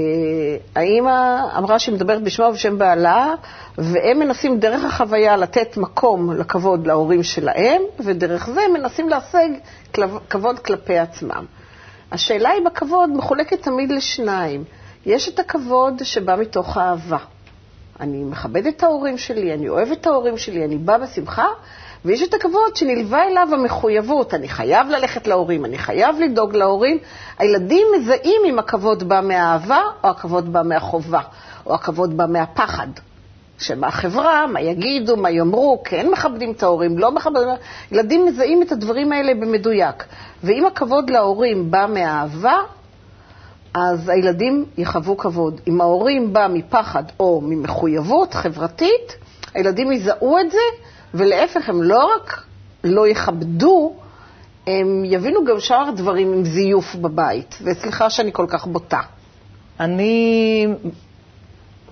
האימא 0.76 1.42
אמרה 1.58 1.80
שהיא 1.80 1.96
מדברת 1.96 2.24
בשמה 2.24 2.48
ובשם 2.48 2.78
בעלה, 2.78 3.34
והם 3.78 4.20
מנסים 4.20 4.60
דרך 4.60 4.84
החוויה 4.84 5.38
לתת 5.38 5.78
מקום 5.78 6.34
לכבוד 6.34 6.88
להורים 6.88 7.24
שלהם, 7.24 7.82
ודרך 8.00 8.50
זה 8.50 8.62
מנסים 8.74 9.10
להשיג 9.10 9.52
כבוד 10.30 10.60
כלפי 10.60 10.98
עצמם. 10.98 11.46
השאלה 12.12 12.50
היא 12.50 12.66
בכבוד 12.66 13.10
מחולקת 13.10 13.62
תמיד 13.62 13.92
לשניים. 13.92 14.64
יש 15.06 15.30
את 15.30 15.40
הכבוד 15.40 16.04
שבא 16.04 16.36
מתוך 16.36 16.78
אהבה. 16.78 17.18
אני 18.00 18.24
מכבדת 18.24 18.78
את 18.78 18.84
ההורים 18.84 19.18
שלי, 19.18 19.54
אני 19.54 19.70
אוהבת 19.70 19.98
את 20.02 20.08
ההורים 20.08 20.38
שלי, 20.38 20.66
אני 20.66 20.78
באה 20.78 20.98
בשמחה, 20.98 21.48
ויש 22.06 22.24
את 22.24 22.34
הכבוד 22.34 22.76
שנלווה 22.76 23.28
אליו 23.28 23.48
המחויבות. 23.52 24.34
אני 24.34 24.50
חייב 24.50 24.88
ללכת 24.90 25.28
להורים, 25.28 25.66
אני 25.66 25.78
חייב 25.78 26.16
לדאוג 26.20 26.56
להורים. 26.56 26.98
הילדים 27.40 27.88
מזהים 27.98 28.42
אם 28.46 28.60
הכבוד 28.60 29.04
בא 29.04 29.22
מהאהבה, 29.24 29.82
או 30.04 30.10
הכבוד 30.10 30.54
בא 30.54 30.62
מהחובה, 30.66 31.22
או 31.66 31.76
הכבוד 31.76 32.18
בא 32.18 32.26
מהפחד. 32.26 32.88
שמהחברה, 33.58 34.48
מה 34.48 34.62
יגידו, 34.62 35.18
מה 35.18 35.30
יאמרו, 35.30 35.82
כן 35.84 36.10
מכבדים 36.12 36.52
את 36.52 36.64
ההורים, 36.64 36.98
לא 36.98 37.12
מכבדים, 37.12 37.48
ילדים 37.92 38.26
מזהים 38.26 38.62
את 38.62 38.72
הדברים 38.72 39.12
האלה 39.12 39.34
במדויק. 39.34 40.04
ואם 40.44 40.66
הכבוד 40.66 41.10
להורים 41.10 41.72
בא 41.72 41.86
מהאהבה, 41.90 42.58
אז 43.74 44.10
הילדים 44.10 44.66
יחוו 44.78 45.18
כבוד. 45.18 45.62
אם 45.68 45.82
ההורים 45.82 46.34
בא 46.34 46.48
מפחד 46.50 47.04
או 47.20 47.42
ממחויבות 47.44 48.34
חברתית, 48.34 49.16
הילדים 49.54 49.92
יזהו 49.92 50.38
את 50.38 50.52
זה, 50.52 50.58
ולהפך, 51.14 51.70
הם 51.70 51.84
לא 51.84 52.10
רק 52.16 52.44
לא 52.84 53.08
יכבדו, 53.08 53.94
הם 54.68 55.06
יבינו 55.06 55.46
גם 55.46 55.60
שאר 55.60 55.92
דברים 55.96 56.34
עם 56.34 56.44
זיוף 56.46 56.96
בבית. 56.96 57.58
וסליחה 57.62 58.10
שאני 58.10 58.34
כל 58.34 58.46
כך 58.50 58.68
בוטה. 58.68 59.00
אני, 59.80 60.68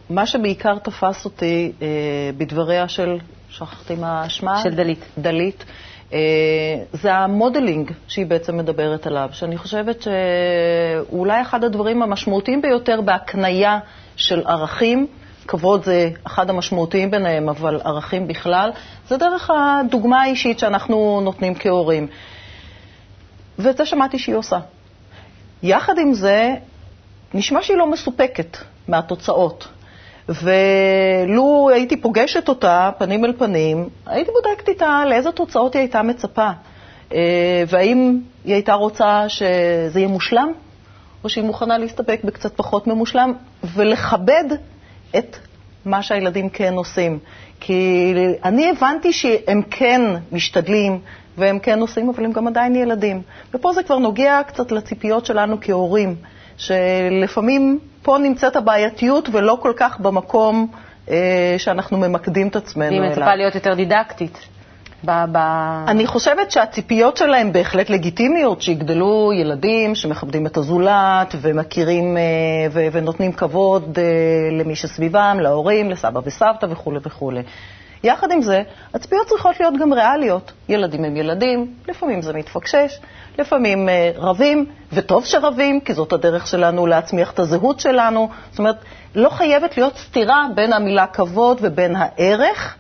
מה 0.09 0.25
שבעיקר 0.25 0.77
תפס 0.77 1.25
אותי 1.25 1.71
אה, 1.81 1.87
בדבריה 2.37 2.87
של, 2.87 3.17
שכחתי 3.49 3.95
מה 3.95 4.29
שמה? 4.29 4.61
של 4.63 4.69
דלית. 4.75 5.05
דלית. 5.17 5.65
אה, 6.13 6.19
זה 6.93 7.13
המודלינג 7.13 7.91
שהיא 8.07 8.25
בעצם 8.25 8.57
מדברת 8.57 9.07
עליו, 9.07 9.29
שאני 9.31 9.57
חושבת 9.57 10.01
שהוא 10.01 11.19
אולי 11.19 11.41
אחד 11.41 11.63
הדברים 11.63 12.01
המשמעותיים 12.01 12.61
ביותר 12.61 13.01
בהקנייה 13.01 13.79
של 14.15 14.47
ערכים. 14.47 15.07
כבוד 15.49 15.83
זה 15.83 16.09
אחד 16.23 16.49
המשמעותיים 16.49 17.11
ביניהם, 17.11 17.49
אבל 17.49 17.81
ערכים 17.83 18.27
בכלל, 18.27 18.71
זה 19.07 19.17
דרך 19.17 19.51
הדוגמה 19.53 20.21
האישית 20.21 20.59
שאנחנו 20.59 21.21
נותנים 21.23 21.55
כהורים. 21.55 22.07
ואת 23.59 23.77
זה 23.77 23.85
שמעתי 23.85 24.19
שהיא 24.19 24.35
עושה. 24.35 24.59
יחד 25.63 25.93
עם 25.97 26.13
זה, 26.13 26.55
נשמע 27.33 27.61
שהיא 27.61 27.77
לא 27.77 27.91
מסופקת 27.91 28.57
מהתוצאות. 28.87 29.67
ולו 30.29 31.69
הייתי 31.73 32.01
פוגשת 32.01 32.49
אותה 32.49 32.91
פנים 32.97 33.25
אל 33.25 33.33
פנים, 33.37 33.89
הייתי 34.05 34.31
בודקת 34.31 34.69
איתה 34.69 35.03
לאיזה 35.07 35.31
תוצאות 35.31 35.73
היא 35.73 35.79
הייתה 35.79 36.01
מצפה. 36.01 36.49
אה, 37.13 37.63
והאם 37.67 38.19
היא 38.45 38.53
הייתה 38.53 38.73
רוצה 38.73 39.29
שזה 39.29 39.99
יהיה 39.99 40.07
מושלם, 40.07 40.51
או 41.23 41.29
שהיא 41.29 41.43
מוכנה 41.43 41.77
להסתפק 41.77 42.19
בקצת 42.23 42.53
פחות 42.55 42.87
ממושלם, 42.87 43.33
ולכבד 43.75 44.43
את 45.17 45.37
מה 45.85 46.01
שהילדים 46.01 46.49
כן 46.49 46.73
עושים. 46.73 47.19
כי 47.59 48.13
אני 48.43 48.69
הבנתי 48.69 49.13
שהם 49.13 49.61
כן 49.69 50.01
משתדלים 50.31 50.99
והם 51.37 51.59
כן 51.59 51.79
עושים, 51.79 52.09
אבל 52.09 52.25
הם 52.25 52.31
גם 52.31 52.47
עדיין 52.47 52.75
ילדים. 52.75 53.21
ופה 53.53 53.73
זה 53.73 53.83
כבר 53.83 53.97
נוגע 53.97 54.39
קצת 54.47 54.71
לציפיות 54.71 55.25
שלנו 55.25 55.57
כהורים, 55.61 56.15
שלפעמים 56.57 57.79
פה 58.01 58.17
נמצאת 58.17 58.55
הבעייתיות 58.55 59.29
ולא 59.31 59.57
כל 59.61 59.73
כך 59.75 59.99
במקום 59.99 60.67
אה, 61.09 61.55
שאנחנו 61.57 61.97
ממקדים 61.97 62.47
את 62.47 62.55
עצמנו 62.55 62.91
היא 62.91 62.99
אליו. 62.99 63.11
מצפה 63.11 63.35
להיות 63.35 63.55
יותר 63.55 63.73
דידקטית. 63.73 64.37
ב- 65.05 65.25
ב- 65.31 65.85
אני 65.87 66.07
חושבת 66.07 66.51
שהציפיות 66.51 67.17
שלהם 67.17 67.51
בהחלט 67.53 67.89
לגיטימיות, 67.89 68.61
שיגדלו 68.61 69.31
ילדים 69.33 69.95
שמכבדים 69.95 70.45
את 70.47 70.57
הזולת 70.57 71.35
ומכירים 71.41 72.17
אה, 72.17 72.21
ו- 72.71 72.87
ונותנים 72.91 73.31
כבוד 73.31 73.99
אה, 73.99 74.57
למי 74.57 74.75
שסביבם, 74.75 75.37
להורים, 75.41 75.89
לסבא 75.89 76.19
וסבתא 76.25 76.65
וכולי 76.69 76.99
וכולי. 77.03 77.41
יחד 78.03 78.31
עם 78.31 78.41
זה, 78.41 78.61
הציפיות 78.93 79.27
צריכות 79.27 79.59
להיות 79.59 79.73
גם 79.79 79.93
ריאליות. 79.93 80.51
ילדים 80.69 81.03
הם 81.03 81.15
ילדים, 81.17 81.73
לפעמים 81.87 82.21
זה 82.21 82.33
מתפקשש, 82.33 82.99
לפעמים 83.37 83.89
אה, 83.89 84.11
רבים, 84.15 84.65
וטוב 84.93 85.25
שרבים, 85.25 85.79
כי 85.79 85.93
זאת 85.93 86.13
הדרך 86.13 86.47
שלנו 86.47 86.87
להצמיח 86.87 87.31
את 87.31 87.39
הזהות 87.39 87.79
שלנו. 87.79 88.29
זאת 88.49 88.59
אומרת, 88.59 88.77
לא 89.15 89.29
חייבת 89.29 89.77
להיות 89.77 89.97
סתירה 89.97 90.47
בין 90.55 90.73
המילה 90.73 91.07
כבוד 91.07 91.57
ובין 91.61 91.95
הערך 91.95 92.75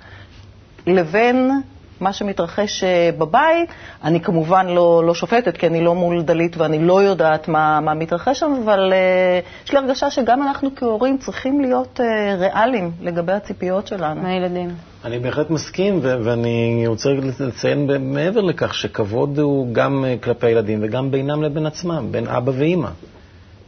לבין 0.87 1.51
מה 2.01 2.13
שמתרחש 2.13 2.83
אה, 2.83 3.09
בבית. 3.17 3.69
אני 4.03 4.19
כמובן 4.21 4.67
לא, 4.67 5.03
לא 5.05 5.13
שופטת, 5.13 5.57
כי 5.57 5.67
אני 5.67 5.81
לא 5.81 5.95
מול 5.95 6.21
דלית 6.21 6.57
ואני 6.57 6.79
לא 6.79 7.01
יודעת 7.01 7.47
מה, 7.47 7.79
מה 7.79 7.93
מתרחש 7.93 8.39
שם, 8.39 8.51
אבל 8.65 8.93
uh, 8.93 9.65
יש 9.65 9.71
לי 9.71 9.77
הרגשה 9.77 10.09
שגם 10.09 10.43
אנחנו 10.43 10.69
כהורים 10.75 11.17
צריכים 11.17 11.61
להיות 11.61 11.99
uh, 11.99 12.39
ריאליים 12.39 12.91
לגבי 13.01 13.31
הציפיות 13.33 13.87
שלנו. 13.87 14.21
מהילדים. 14.21 14.69
אני 15.05 15.19
בהחלט 15.19 15.49
מסכים, 15.49 15.99
ו- 16.01 16.17
ואני 16.23 16.83
רוצה 16.87 17.09
לציין 17.39 17.89
מעבר 18.13 18.41
לכך 18.41 18.73
שכבוד 18.73 19.39
הוא 19.39 19.73
גם 19.73 20.05
כלפי 20.23 20.47
הילדים 20.47 20.79
וגם 20.81 21.11
בינם 21.11 21.43
לבין 21.43 21.65
עצמם, 21.65 22.07
בין 22.11 22.27
אבא 22.27 22.51
ואימא. 22.55 22.89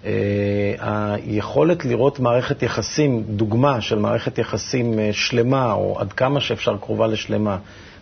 אה, 0.05 0.11
היכולת 1.15 1.85
לראות 1.85 2.19
מערכת 2.19 2.63
יחסים, 2.63 3.23
דוגמה 3.27 3.81
של 3.81 4.00
מערכת 4.00 4.38
יחסים 4.38 5.00
אה, 5.00 5.09
שלמה, 5.11 5.73
או 5.73 6.00
עד 6.00 6.13
כמה 6.13 6.39
שאפשר 6.39 6.77
קרובה 6.77 7.07
לשלמה, 7.07 7.57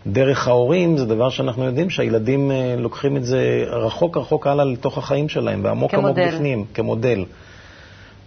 דרך 0.08 0.48
ההורים, 0.48 0.98
זה 0.98 1.06
דבר 1.06 1.30
שאנחנו 1.30 1.66
יודעים 1.66 1.90
שהילדים 1.90 2.52
אה, 2.52 2.76
לוקחים 2.78 3.18
את 3.18 3.26
זה 3.26 3.66
רחוק 3.68 4.18
רחוק 4.18 4.48
הלאה 4.48 4.66
לתוך 4.66 4.98
החיים 4.98 5.30
שלהם, 5.30 5.64
ועמוק 5.64 5.94
עמוק. 5.94 6.18
בפנים, 6.18 6.66
כמודל. 6.74 7.26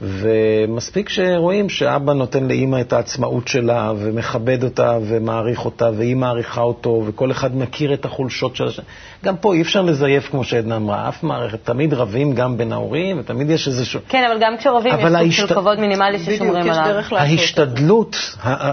ומספיק 0.02 1.09
שרואים 1.09 1.68
שאבא 1.68 2.12
נותן 2.12 2.44
לאימא 2.49 2.80
את 2.80 2.92
העצמאות 2.92 3.49
שלה, 3.49 3.92
ומכבד 3.99 4.64
אותה, 4.64 4.99
ומעריך 5.02 5.64
אותה, 5.64 5.90
והיא 5.97 6.16
מעריכה 6.16 6.61
אותו, 6.61 7.02
וכל 7.06 7.30
אחד 7.30 7.56
מכיר 7.56 7.94
את 7.94 8.04
החולשות 8.04 8.56
של 8.56 8.66
השני. 8.66 8.85
גם 9.25 9.37
פה 9.37 9.54
אי 9.54 9.62
אפשר 9.62 9.82
לזייף, 9.82 10.30
כמו 10.30 10.44
שעדנה 10.44 10.76
אמרה, 10.76 11.09
אף 11.09 11.23
מערכת, 11.23 11.59
תמיד 11.64 11.94
רבים 11.94 12.32
גם 12.35 12.56
בין 12.56 12.73
ההורים, 12.73 13.18
ותמיד 13.18 13.50
יש 13.50 13.68
איזשהו... 13.68 14.00
כן, 14.09 14.25
אבל 14.30 14.40
גם 14.40 14.56
כשרבים 14.59 14.92
יש 14.94 15.04
סוג 15.04 15.14
ההשת... 15.14 15.49
של 15.49 15.54
כבוד 15.54 15.80
מינימלי 15.80 16.18
ששומרים 16.18 16.71
עליו. 16.71 17.02
ההשתדלות, 17.11 18.16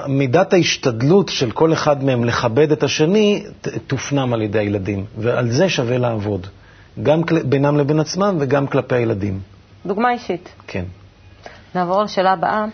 מידת 0.08 0.54
ההשתדלות 0.54 1.30
של 1.30 1.52
כל 1.52 1.74
אחד 1.74 2.04
מהם 2.04 2.26
לכבד 2.26 2.72
את 2.72 2.84
השני, 2.84 3.44
תופנם 3.88 4.34
על 4.34 4.42
ידי 4.42 4.60
הילדים, 4.60 5.06
ועל 5.18 5.50
זה 5.52 5.70
שווה 5.70 5.98
לעבוד. 5.98 6.48
גם 7.04 7.22
בינם 7.46 7.78
לבין 7.78 8.00
עצמם 8.00 8.38
וגם 8.40 8.68
כלפי 8.68 8.96
הילדים. 8.96 9.40
דוגמה 9.86 10.12
אישית. 10.12 10.50
כן. 10.68 10.84
נעבור 11.76 12.04
לשאלה 12.04 12.32
הבאה. 12.32 12.66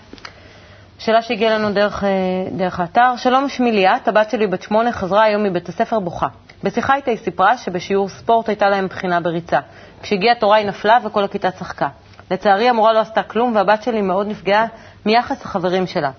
שאלה 1.00 1.22
שהגיעה 1.22 1.58
לנו 1.58 1.74
דרך, 1.74 2.04
אה, 2.04 2.10
דרך 2.52 2.80
האתר. 2.80 3.16
שלום, 3.18 3.50
שמי 3.50 3.72
ליאת, 3.72 4.08
הבת 4.08 4.30
שלי 4.30 4.48
בת 4.48 4.62
שמונה 4.62 4.92
חזרה 4.92 5.24
היום 5.24 5.44
מבית 5.44 5.70
הספר 5.70 6.00
בוכה. 6.00 6.28
בשיחה 6.64 6.96
איתה 6.96 7.12
היא 7.12 7.18
סיפרה 7.20 7.58
שבשיעור 7.58 8.10
ספורט 8.10 8.50
הייתה 8.50 8.70
להם 8.70 8.88
בחינה 8.88 9.20
בריצה. 9.20 9.60
כשהגיעה 10.02 10.36
תורה 10.36 10.58
היא 10.58 10.68
נפלה 10.68 10.98
וכל 11.04 11.24
הכיתה 11.24 11.52
צחקה. 11.52 11.88
לצערי 12.32 12.70
המורה 12.70 12.94
לא 12.94 13.00
עשתה 13.00 13.24
כלום 13.24 13.56
והבת 13.56 13.84
שלי 13.84 14.02
מאוד 14.02 14.28
נפגעה 14.28 14.66
מיחס 15.06 15.46
החברים 15.46 15.88
שלה. 15.88 16.12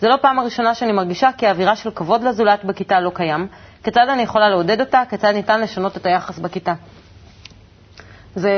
זו 0.00 0.08
לא 0.08 0.16
פעם 0.22 0.38
הראשונה 0.38 0.74
שאני 0.74 0.92
מרגישה 0.92 1.30
כי 1.38 1.46
האווירה 1.46 1.76
של 1.76 1.90
כבוד 1.90 2.22
לזולת 2.22 2.64
בכיתה 2.64 3.00
לא 3.00 3.10
קיים. 3.14 3.46
כיצד 3.84 4.08
אני 4.08 4.22
יכולה 4.22 4.48
לעודד 4.48 4.80
אותה? 4.80 5.02
כיצד 5.10 5.30
ניתן 5.30 5.60
לשנות 5.60 5.96
את 5.96 6.06
היחס 6.06 6.38
בכיתה? 6.38 6.74
זה 8.34 8.52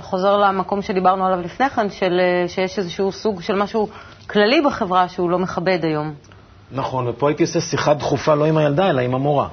חוזר 0.00 0.36
למקום 0.36 0.82
שדיברנו 0.82 1.26
עליו 1.26 1.40
לפני 1.40 1.70
כן, 1.70 1.90
של, 1.90 2.20
אה, 2.20 2.48
שיש 2.48 2.78
איזשהו 2.78 3.12
סוג 3.12 3.42
של 3.42 3.54
משהו 3.54 3.88
כללי 4.26 4.60
בחברה 4.66 5.08
שהוא 5.08 5.30
לא 5.30 5.38
מכבד 5.38 5.78
היום. 5.82 6.14
נכון, 6.72 7.08
ופה 7.08 7.28
הייתי 7.28 7.42
עושה 7.42 7.60
שיחה 7.60 7.94
דחופה 7.94 8.34
לא 8.34 8.44
עם 8.44 8.56
הילדה, 8.56 8.90
אלא 8.90 9.00
עם 9.00 9.14
המורה. 9.14 9.48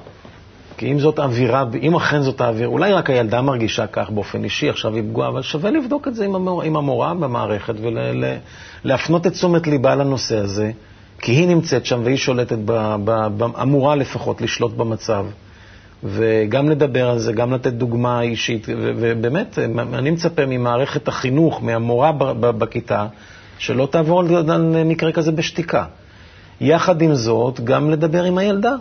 כי 0.76 0.92
אם 0.92 0.98
זאת 0.98 1.18
אווירה, 1.18 1.64
אם 1.82 1.94
אכן 1.94 2.22
זאת 2.22 2.40
האווירה, 2.40 2.70
אולי 2.70 2.92
רק 2.92 3.10
הילדה 3.10 3.42
מרגישה 3.42 3.86
כך 3.86 4.10
באופן 4.10 4.44
אישי, 4.44 4.68
עכשיו 4.68 4.94
היא 4.94 5.02
פגועה, 5.02 5.28
אבל 5.28 5.42
שווה 5.42 5.70
לבדוק 5.70 6.08
את 6.08 6.14
זה 6.14 6.24
עם 6.24 6.34
המורה, 6.34 6.64
עם 6.64 6.76
המורה 6.76 7.14
במערכת 7.14 7.74
ולהפנות 8.84 9.26
את 9.26 9.32
תשומת 9.32 9.66
ליבה 9.66 9.94
לנושא 9.94 10.36
הזה, 10.36 10.70
כי 11.18 11.32
היא 11.32 11.48
נמצאת 11.48 11.86
שם 11.86 12.00
והיא 12.04 12.16
שולטת, 12.16 12.58
ב, 12.64 12.96
ב, 13.04 13.26
ב, 13.36 13.42
אמורה 13.62 13.96
לפחות 13.96 14.40
לשלוט 14.40 14.72
במצב. 14.72 15.26
וגם 16.04 16.70
לדבר 16.70 17.10
על 17.10 17.18
זה, 17.18 17.32
גם 17.32 17.52
לתת 17.52 17.72
דוגמה 17.72 18.22
אישית, 18.22 18.66
ובאמת, 18.78 19.58
אני 19.94 20.10
מצפה 20.10 20.46
ממערכת 20.46 21.08
החינוך, 21.08 21.62
מהמורה 21.62 22.12
בכיתה, 22.40 23.06
שלא 23.58 23.88
תעבור 23.90 24.20
על 24.20 24.62
מקרה 24.84 25.12
כזה 25.12 25.32
בשתיקה. 25.32 25.84
יחד 26.60 27.02
עם 27.02 27.14
זאת, 27.14 27.60
גם 27.60 27.90
לדבר 27.90 28.24
עם 28.24 28.38
הילדה 28.38 28.74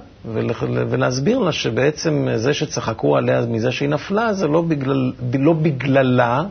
ולהסביר 0.66 1.40
לה 1.40 1.52
שבעצם 1.52 2.28
זה 2.36 2.54
שצחקו 2.54 3.18
עליה 3.18 3.42
מזה 3.42 3.72
שהיא 3.72 3.90
נפלה, 3.90 4.34
זה 4.34 4.48
לא, 4.48 4.62
בגלל, 4.62 5.12
לא 5.40 5.54
בגללה, 5.54 6.44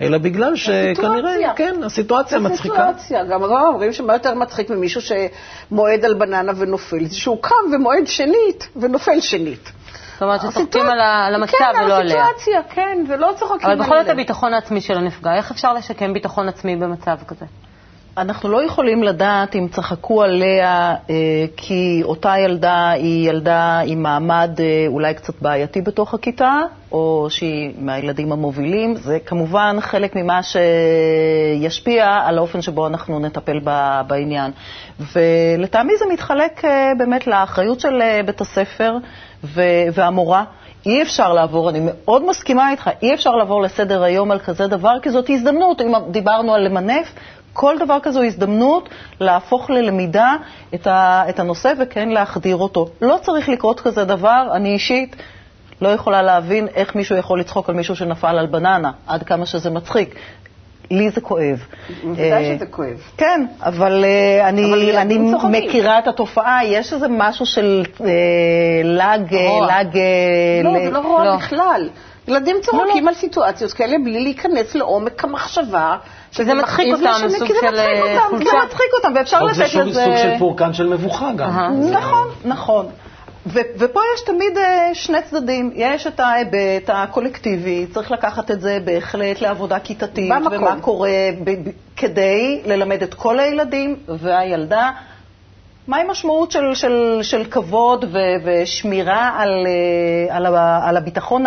אלא 0.00 0.18
בגלל 0.18 0.56
שכנראה, 0.56 1.34
כן, 1.56 1.74
הסיטואציה 1.84 2.38
מצחיקה. 2.38 2.88
הסיטואציה, 2.88 3.24
גם 3.24 3.42
אומרים 3.42 3.92
שמה 3.92 4.12
יותר 4.12 4.34
מצחיק 4.34 4.70
ממישהו 4.70 5.00
שמועד 5.00 6.04
על 6.04 6.14
בננה 6.14 6.52
ונופל, 6.56 7.04
זה 7.04 7.16
שהוא 7.16 7.38
קם 7.42 7.54
ומועד 7.74 8.06
שנית 8.06 8.68
ונופל 8.76 9.20
שנית. 9.20 9.72
זאת 10.16 10.22
אומרת 10.22 10.40
שצוחקים 10.40 10.86
על 11.26 11.34
המצב 11.34 11.52
כן, 11.58 11.84
ולא 11.84 11.96
עליה. 11.96 12.14
כן, 12.14 12.20
על 12.20 12.34
הסיטואציה, 12.36 12.62
כן, 12.74 12.98
ולא 13.08 13.32
צוחקים 13.36 13.70
עליה. 13.70 13.76
אבל 13.76 13.86
בכל 13.86 14.02
זאת 14.02 14.08
הביטחון 14.10 14.54
העצמי 14.54 14.80
של 14.80 14.94
הנפגע, 14.94 15.34
איך 15.34 15.50
אפשר 15.50 15.72
לשקם 15.72 16.12
ביטחון 16.12 16.48
עצמי 16.48 16.76
במצב 16.76 17.16
כזה? 17.26 17.46
אנחנו 18.16 18.48
לא 18.48 18.64
יכולים 18.64 19.02
לדעת 19.02 19.54
אם 19.54 19.68
צחקו 19.70 20.22
עליה 20.22 20.94
אה, 21.10 21.14
כי 21.56 22.00
אותה 22.04 22.34
ילדה 22.38 22.90
היא 22.90 23.30
ילדה 23.30 23.80
עם 23.86 24.02
מעמד 24.02 24.50
אה, 24.60 24.84
אולי 24.88 25.14
קצת 25.14 25.42
בעייתי 25.42 25.80
בתוך 25.82 26.14
הכיתה, 26.14 26.60
או 26.92 27.26
שהיא 27.30 27.72
מהילדים 27.78 28.32
המובילים. 28.32 28.94
זה 28.96 29.18
כמובן 29.26 29.76
חלק 29.80 30.16
ממה 30.16 30.40
שישפיע 30.42 32.18
על 32.24 32.38
האופן 32.38 32.62
שבו 32.62 32.86
אנחנו 32.86 33.18
נטפל 33.18 33.60
בעניין. 34.06 34.50
ולטעמי 35.12 35.92
זה 35.98 36.04
מתחלק 36.12 36.64
אה, 36.64 36.92
באמת 36.98 37.26
לאחריות 37.26 37.80
של 37.80 38.02
אה, 38.02 38.20
בית 38.26 38.40
הספר 38.40 38.96
והמורה. 39.94 40.44
אי 40.86 41.02
אפשר 41.02 41.32
לעבור, 41.32 41.70
אני 41.70 41.80
מאוד 41.82 42.26
מסכימה 42.28 42.70
איתך, 42.70 42.90
אי 43.02 43.14
אפשר 43.14 43.30
לעבור 43.30 43.62
לסדר 43.62 44.02
היום 44.02 44.30
על 44.30 44.38
כזה 44.38 44.66
דבר, 44.66 44.94
כי 45.02 45.10
זאת 45.10 45.30
הזדמנות. 45.30 45.80
אם 45.80 45.92
דיברנו 46.10 46.54
על 46.54 46.64
למנף, 46.64 47.12
כל 47.56 47.78
דבר 47.78 47.98
כזה 48.02 48.18
הוא 48.18 48.26
הזדמנות 48.26 48.88
להפוך 49.20 49.70
ללמידה 49.70 50.36
את, 50.74 50.86
ה, 50.86 51.22
את 51.28 51.38
הנושא 51.38 51.72
וכן 51.78 52.08
להחדיר 52.08 52.56
אותו. 52.56 52.88
לא 53.02 53.18
צריך 53.22 53.48
לקרות 53.48 53.80
כזה 53.80 54.04
דבר, 54.04 54.48
אני 54.54 54.68
אישית 54.68 55.16
לא 55.80 55.88
יכולה 55.88 56.22
להבין 56.22 56.68
איך 56.74 56.94
מישהו 56.94 57.16
יכול 57.16 57.40
לצחוק 57.40 57.68
על 57.68 57.74
מישהו 57.74 57.96
שנפל 57.96 58.38
על 58.38 58.46
בננה, 58.46 58.90
עד 59.06 59.22
כמה 59.22 59.46
שזה 59.46 59.70
מצחיק. 59.70 60.14
לי 60.90 61.10
זה 61.10 61.20
כואב. 61.20 61.66
בוודאי 62.04 62.50
אה, 62.50 62.56
שזה 62.56 62.66
כואב. 62.66 63.02
כן, 63.16 63.46
אבל 63.62 64.04
אה, 64.04 64.48
אני, 64.48 65.22
מכירה 65.50 65.98
את 65.98 66.08
התופעה, 66.08 66.64
יש 66.64 66.92
איזה 66.92 67.06
משהו 67.10 67.46
של 67.46 67.84
אה, 68.00 68.06
לעג... 68.84 69.34
לעג... 69.68 69.98
לא, 70.64 70.84
זה 70.84 70.90
לא 70.90 70.98
רוע 70.98 71.24
לא. 71.24 71.36
בכלל. 71.36 71.88
ילדים 72.28 72.56
צוחקים 72.62 72.86
לא, 72.86 73.02
לא. 73.02 73.08
על 73.08 73.14
סיטואציות 73.14 73.72
כאלה 73.72 73.96
בלי 74.04 74.20
להיכנס 74.20 74.74
לעומק 74.74 75.24
המחשבה. 75.24 75.96
שזה 76.32 76.54
מצחיק 76.54 76.86
אותם, 76.94 77.28
סוג 77.28 77.48
של 77.48 77.54
חולשה. 78.30 78.50
זה 78.50 78.66
מצחיק 78.66 78.86
אותם, 78.96 79.12
ואפשר 79.14 79.42
לתת 79.44 79.58
לזה... 79.58 79.92
זה 79.92 80.04
סוג 80.04 80.16
של 80.16 80.38
פורקן 80.38 80.72
של 80.72 80.86
מבוכה 80.86 81.32
גם. 81.36 81.50
נכון, 81.90 82.28
נכון. 82.44 82.86
ופה 83.52 84.00
יש 84.14 84.20
תמיד 84.20 84.58
אה, 84.58 84.90
שני 84.94 85.22
צדדים. 85.22 85.70
יש 85.74 86.06
את 86.06 86.20
ההיבט 86.20 86.88
הקולקטיבי, 86.88 87.86
צריך 87.94 88.10
לקחת 88.10 88.50
את 88.50 88.60
זה 88.60 88.78
בהחלט 88.84 89.40
לעבודה 89.40 89.78
כיתתית, 89.78 90.32
במקום. 90.32 90.58
ומה 90.58 90.80
קורה 90.80 91.10
כדי 91.96 92.62
ללמד 92.64 93.02
את 93.02 93.14
כל 93.14 93.40
הילדים 93.40 93.96
והילדה. 94.08 94.90
מהי 95.86 96.04
משמעות 96.08 96.50
של, 96.50 96.74
של, 96.74 97.18
של 97.22 97.44
כבוד 97.44 98.04
ו, 98.12 98.18
ושמירה 98.44 99.30
על, 99.38 99.66
אה, 99.66 100.36
על, 100.36 100.46
על 100.82 100.96
הביטחון 100.96 101.44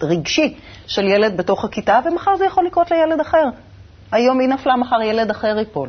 הרגשי 0.00 0.54
של 0.86 1.08
ילד 1.08 1.36
בתוך 1.36 1.64
הכיתה, 1.64 2.00
ומחר 2.04 2.36
זה 2.36 2.44
יכול 2.44 2.66
לקרות 2.66 2.90
לילד 2.90 3.20
אחר. 3.20 3.44
היום 4.12 4.40
היא 4.40 4.48
נפלה, 4.48 4.76
מחר 4.76 5.02
ילד 5.02 5.30
אחר 5.30 5.58
ייפול. 5.58 5.88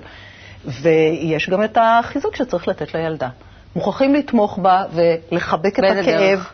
ויש 0.65 1.49
גם 1.49 1.63
את 1.63 1.77
החיזוק 1.81 2.35
שצריך 2.35 2.67
לתת 2.67 2.93
לילדה. 2.93 3.29
מוכרחים 3.75 4.15
לתמוך 4.15 4.57
בה 4.57 4.83
ולחבק 4.93 5.79
את 5.79 5.83
הכאב. 5.83 6.05
דרך? 6.05 6.53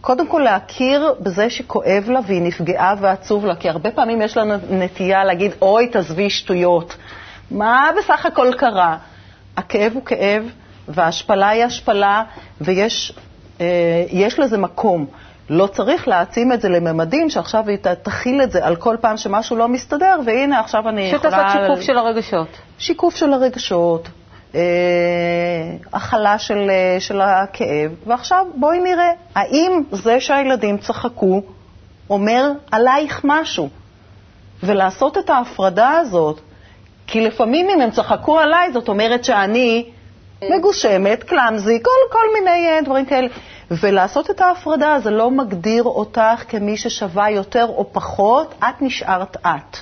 קודם 0.00 0.26
כל 0.26 0.38
להכיר 0.38 1.14
בזה 1.20 1.50
שכואב 1.50 2.04
לה 2.08 2.20
והיא 2.26 2.42
נפגעה 2.42 2.94
ועצוב 3.00 3.46
לה, 3.46 3.56
כי 3.56 3.68
הרבה 3.68 3.90
פעמים 3.90 4.22
יש 4.22 4.36
לנו 4.36 4.54
נטייה 4.70 5.24
להגיד, 5.24 5.52
אוי, 5.62 5.86
תעזבי 5.88 6.30
שטויות. 6.30 6.96
מה 7.50 7.90
בסך 7.98 8.26
הכל 8.26 8.52
קרה? 8.58 8.96
הכאב 9.56 9.92
הוא 9.94 10.04
כאב, 10.04 10.44
וההשפלה 10.88 11.48
היא 11.48 11.64
השפלה, 11.64 12.22
ויש 12.60 13.12
אה, 13.60 14.28
לזה 14.38 14.58
מקום. 14.58 15.06
לא 15.50 15.66
צריך 15.66 16.08
להעצים 16.08 16.52
את 16.52 16.60
זה 16.60 16.68
לממדים 16.68 17.30
שעכשיו 17.30 17.68
היא 17.68 17.78
תכיל 18.02 18.42
את 18.42 18.52
זה 18.52 18.66
על 18.66 18.76
כל 18.76 18.96
פעם 19.00 19.16
שמשהו 19.16 19.56
לא 19.56 19.68
מסתדר, 19.68 20.20
והנה 20.24 20.60
עכשיו 20.60 20.88
אני 20.88 21.02
יכולה... 21.02 21.30
שתעשה 21.30 21.64
שיקוף 21.64 21.80
של 21.80 21.98
הרגשות. 21.98 22.48
שיקוף 22.78 23.16
של 23.16 23.32
הרגשות, 23.32 24.08
אה, 24.54 24.60
הכלה 25.92 26.38
של, 26.38 26.70
אה, 26.70 27.00
של 27.00 27.20
הכאב, 27.20 27.90
ועכשיו 28.06 28.46
בואי 28.54 28.78
נראה, 28.80 29.10
האם 29.34 29.82
זה 29.92 30.20
שהילדים 30.20 30.78
צחקו 30.78 31.42
אומר 32.10 32.50
עלייך 32.70 33.20
משהו? 33.24 33.68
ולעשות 34.62 35.18
את 35.18 35.30
ההפרדה 35.30 35.90
הזאת, 35.90 36.40
כי 37.06 37.20
לפעמים 37.20 37.68
אם 37.70 37.80
הם 37.80 37.90
צחקו 37.90 38.38
עליי, 38.38 38.72
זאת 38.72 38.88
אומרת 38.88 39.24
שאני 39.24 39.90
מגושמת, 40.42 41.22
קלאמזי, 41.22 41.78
כל, 41.82 42.18
כל 42.18 42.26
מיני 42.34 42.68
אה, 42.68 42.80
דברים 42.84 43.06
כאלה. 43.06 43.28
ולעשות 43.70 44.30
את 44.30 44.40
ההפרדה 44.40 44.96
זה 45.02 45.10
לא 45.10 45.30
מגדיר 45.30 45.82
אותך 45.82 46.42
כמי 46.48 46.76
ששווה 46.76 47.30
יותר 47.30 47.66
או 47.68 47.92
פחות, 47.92 48.54
את 48.58 48.82
נשארת 48.82 49.36
את. 49.36 49.76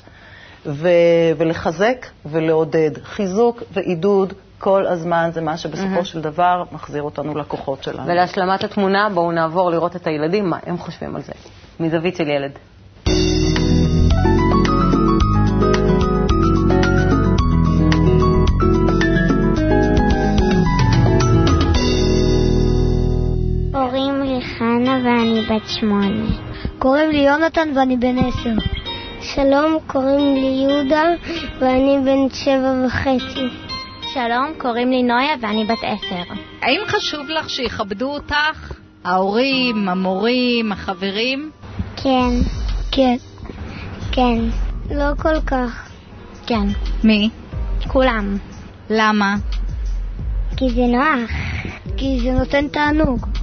ו- 0.66 1.32
ולחזק 1.36 2.06
ולעודד. 2.26 2.90
חיזוק 3.02 3.62
ועידוד 3.72 4.32
כל 4.58 4.86
הזמן 4.86 5.30
זה 5.32 5.40
מה 5.40 5.56
שבסופו 5.56 6.00
mm-hmm. 6.00 6.04
של 6.04 6.20
דבר 6.20 6.62
מחזיר 6.72 7.02
אותנו 7.02 7.34
לכוחות 7.34 7.82
שלנו. 7.82 8.06
ולהשלמת 8.06 8.64
התמונה, 8.64 9.08
בואו 9.14 9.32
נעבור 9.32 9.70
לראות 9.70 9.96
את 9.96 10.06
הילדים, 10.06 10.50
מה 10.50 10.58
הם 10.66 10.78
חושבים 10.78 11.16
על 11.16 11.22
זה, 11.22 11.32
מזווית 11.80 12.16
של 12.16 12.28
ילד. 12.28 12.50
לי 24.34 24.44
חנה 24.44 24.98
ואני 25.04 25.40
בת 25.40 25.68
שמונה. 25.68 26.26
קוראים 26.78 27.10
לי 27.10 27.18
יונתן 27.18 27.68
ואני 27.76 27.96
בן 27.96 28.18
עשר. 28.18 28.50
שלום, 29.20 29.78
קוראים 29.86 30.34
לי 30.34 30.66
יהודה 30.70 31.02
ואני 31.58 31.98
בן 32.04 32.34
שבע 32.34 32.86
וחצי. 32.86 33.48
שלום, 34.14 34.52
קוראים 34.58 34.90
לי 34.90 35.02
נויה 35.02 35.34
ואני 35.40 35.64
בת 35.64 35.78
עשר. 35.82 36.34
האם 36.62 36.80
חשוב 36.86 37.28
לך 37.28 37.50
שיכבדו 37.50 38.10
אותך? 38.10 38.72
ההורים, 39.04 39.88
המורים, 39.88 40.72
החברים? 40.72 41.50
כן, 41.96 42.30
כן, 42.92 43.16
כן. 44.12 44.38
לא 44.90 45.14
כל 45.22 45.40
כך. 45.40 45.88
כן. 46.46 46.66
מי? 47.04 47.30
כולם. 47.88 48.36
למה? 48.90 49.36
כי 50.56 50.70
זה 50.70 50.82
נוח. 50.86 51.30
כי 51.96 52.20
זה 52.20 52.32
נותן 52.32 52.68
תענוג. 52.68 53.33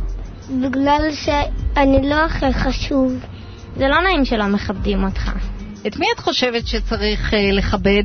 בגלל 0.52 1.12
שאני 1.12 2.10
לא 2.10 2.26
הכי 2.26 2.54
חשוב. 2.54 3.14
זה 3.76 3.88
לא 3.88 4.02
נעים 4.02 4.26
שלא 4.26 4.48
מכבדים 4.48 5.04
אותך. 5.04 5.32
את 5.88 5.98
מי 5.98 6.06
את 6.16 6.20
חושבת 6.20 6.68
שצריך 6.68 7.34
uh, 7.34 7.36
לכבד? 7.54 8.04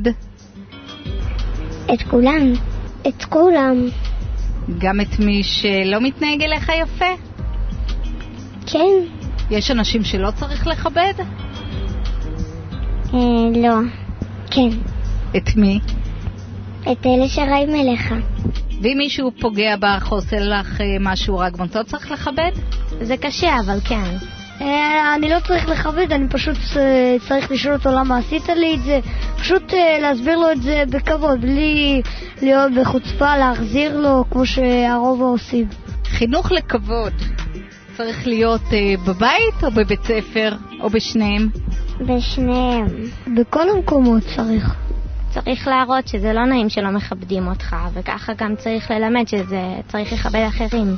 את 1.93 2.01
כולם. 2.09 2.53
את 3.07 3.23
כולם. 3.23 3.75
גם 4.77 5.01
את 5.01 5.19
מי 5.19 5.43
שלא 5.43 6.01
מתנהג 6.01 6.41
אליך 6.43 6.71
יפה? 6.81 7.05
כן. 8.65 9.03
יש 9.49 9.71
אנשים 9.71 10.03
שלא 10.03 10.31
צריך 10.31 10.67
לכבד? 10.67 11.13
אה, 13.13 13.19
לא. 13.55 13.75
כן. 14.51 14.69
את 15.37 15.55
מי? 15.55 15.79
את 16.91 17.05
אלה 17.05 17.27
שרעים 17.27 17.75
אליך. 17.75 18.13
ואם 18.81 18.95
מישהו 18.97 19.31
פוגע 19.39 19.75
בך 19.75 20.07
או 20.11 20.15
עושה 20.15 20.39
לך 20.39 20.81
אה, 20.81 20.85
משהו 20.99 21.37
רע, 21.37 21.49
גם 21.49 21.61
אותו 21.61 21.83
צריך 21.83 22.11
לכבד? 22.11 22.51
זה 23.01 23.17
קשה, 23.17 23.59
אבל 23.65 23.79
כן. 23.85 24.15
אה, 24.61 25.15
אני 25.15 25.29
לא 25.29 25.37
צריך 25.47 25.69
לכבד, 25.69 26.11
אני 26.11 26.29
פשוט 26.29 26.57
אה, 26.77 27.15
צריך 27.27 27.51
לשאול 27.51 27.73
אותו 27.73 27.89
למה 27.91 28.17
עשית 28.17 28.49
לי 28.49 28.75
את 28.75 28.81
זה. 28.81 28.99
פשוט 29.39 29.73
להסביר 30.01 30.37
לו 30.37 30.51
את 30.51 30.61
זה 30.61 30.83
בכבוד, 30.89 31.41
בלי 31.41 32.01
להיות 32.41 32.71
בחוצפה, 32.73 33.37
להחזיר 33.37 33.99
לו 33.99 34.23
כמו 34.31 34.45
שהרוב 34.45 35.21
עושים. 35.21 35.67
חינוך 36.05 36.51
לכבוד 36.51 37.13
צריך 37.97 38.27
להיות 38.27 38.61
בבית 39.07 39.63
או 39.63 39.71
בבית 39.71 40.03
ספר 40.03 40.55
או 40.81 40.89
בשניהם? 40.89 41.49
בשניהם. 41.99 42.87
בכל 43.37 43.69
המקומות 43.69 44.23
צריך. 44.35 44.86
צריך 45.43 45.67
להראות 45.67 46.07
שזה 46.07 46.33
לא 46.33 46.45
נעים 46.45 46.69
שלא 46.69 46.89
מכבדים 46.89 47.47
אותך, 47.47 47.75
וככה 47.93 48.33
גם 48.33 48.55
צריך 48.55 48.91
ללמד 48.91 49.27
שזה 49.27 49.61
צריך 49.87 50.13
לכבד 50.13 50.45
אחרים. 50.47 50.95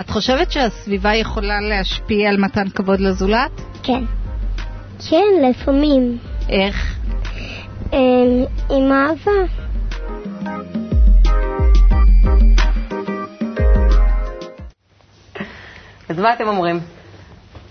את 0.00 0.10
חושבת 0.10 0.52
שהסביבה 0.52 1.14
יכולה 1.14 1.60
להשפיע 1.60 2.28
על 2.28 2.36
מתן 2.36 2.68
כבוד 2.68 3.00
לזולת? 3.00 3.50
כן. 3.82 4.04
כן, 5.08 5.24
לפעמים. 5.50 6.18
איך? 6.48 6.96
אה, 7.92 7.98
עם 8.70 8.92
אהבה. 8.92 9.30
אז 16.08 16.18
מה 16.18 16.34
אתם 16.34 16.48
אומרים? 16.48 16.80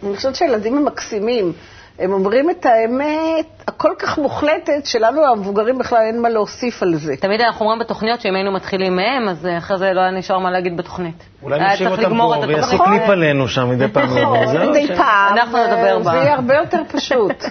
אני 0.03 0.15
חושבת 0.15 0.35
שהילדים 0.35 0.77
הם 0.77 0.85
מקסימים. 0.85 1.53
הם 1.99 2.13
אומרים 2.13 2.49
את 2.49 2.65
האמת 2.65 3.45
הכל 3.67 3.91
כך 3.99 4.17
מוחלטת, 4.17 4.85
שלנו 4.85 5.25
המבוגרים 5.25 5.77
בכלל 5.77 5.99
אין 5.99 6.21
מה 6.21 6.29
להוסיף 6.29 6.83
על 6.83 6.95
זה. 6.95 7.15
תמיד 7.19 7.41
אנחנו 7.41 7.65
אומרים 7.65 7.79
בתוכניות 7.79 8.21
שאם 8.21 8.35
היינו 8.35 8.51
מתחילים 8.51 8.95
מהם, 8.95 9.29
אז 9.29 9.45
אה, 9.45 9.57
אחרי 9.57 9.77
זה 9.77 9.93
לא 9.93 10.01
היה 10.01 10.11
נשאר 10.11 10.39
מה 10.39 10.51
להגיד 10.51 10.77
בתוכנית. 10.77 11.23
אולי 11.43 11.73
נשאיר 11.73 11.89
אותם 11.89 12.17
פה 12.17 12.43
ויעשו. 12.47 12.77
קליפ 12.77 13.09
עלינו 13.09 13.47
שם 13.47 13.69
מדי 13.69 13.87
פעם. 13.87 14.17
נכון, 14.17 14.69
מדי 14.69 14.87
ש- 14.87 14.91
פעם. 14.91 15.37
אנחנו 15.37 15.57
נדבר 15.57 15.97
אה, 15.97 15.99
בה. 15.99 16.11
זה 16.11 16.17
יהיה 16.17 16.33
הרבה 16.33 16.55
יותר 16.55 16.81
פשוט. 16.91 17.43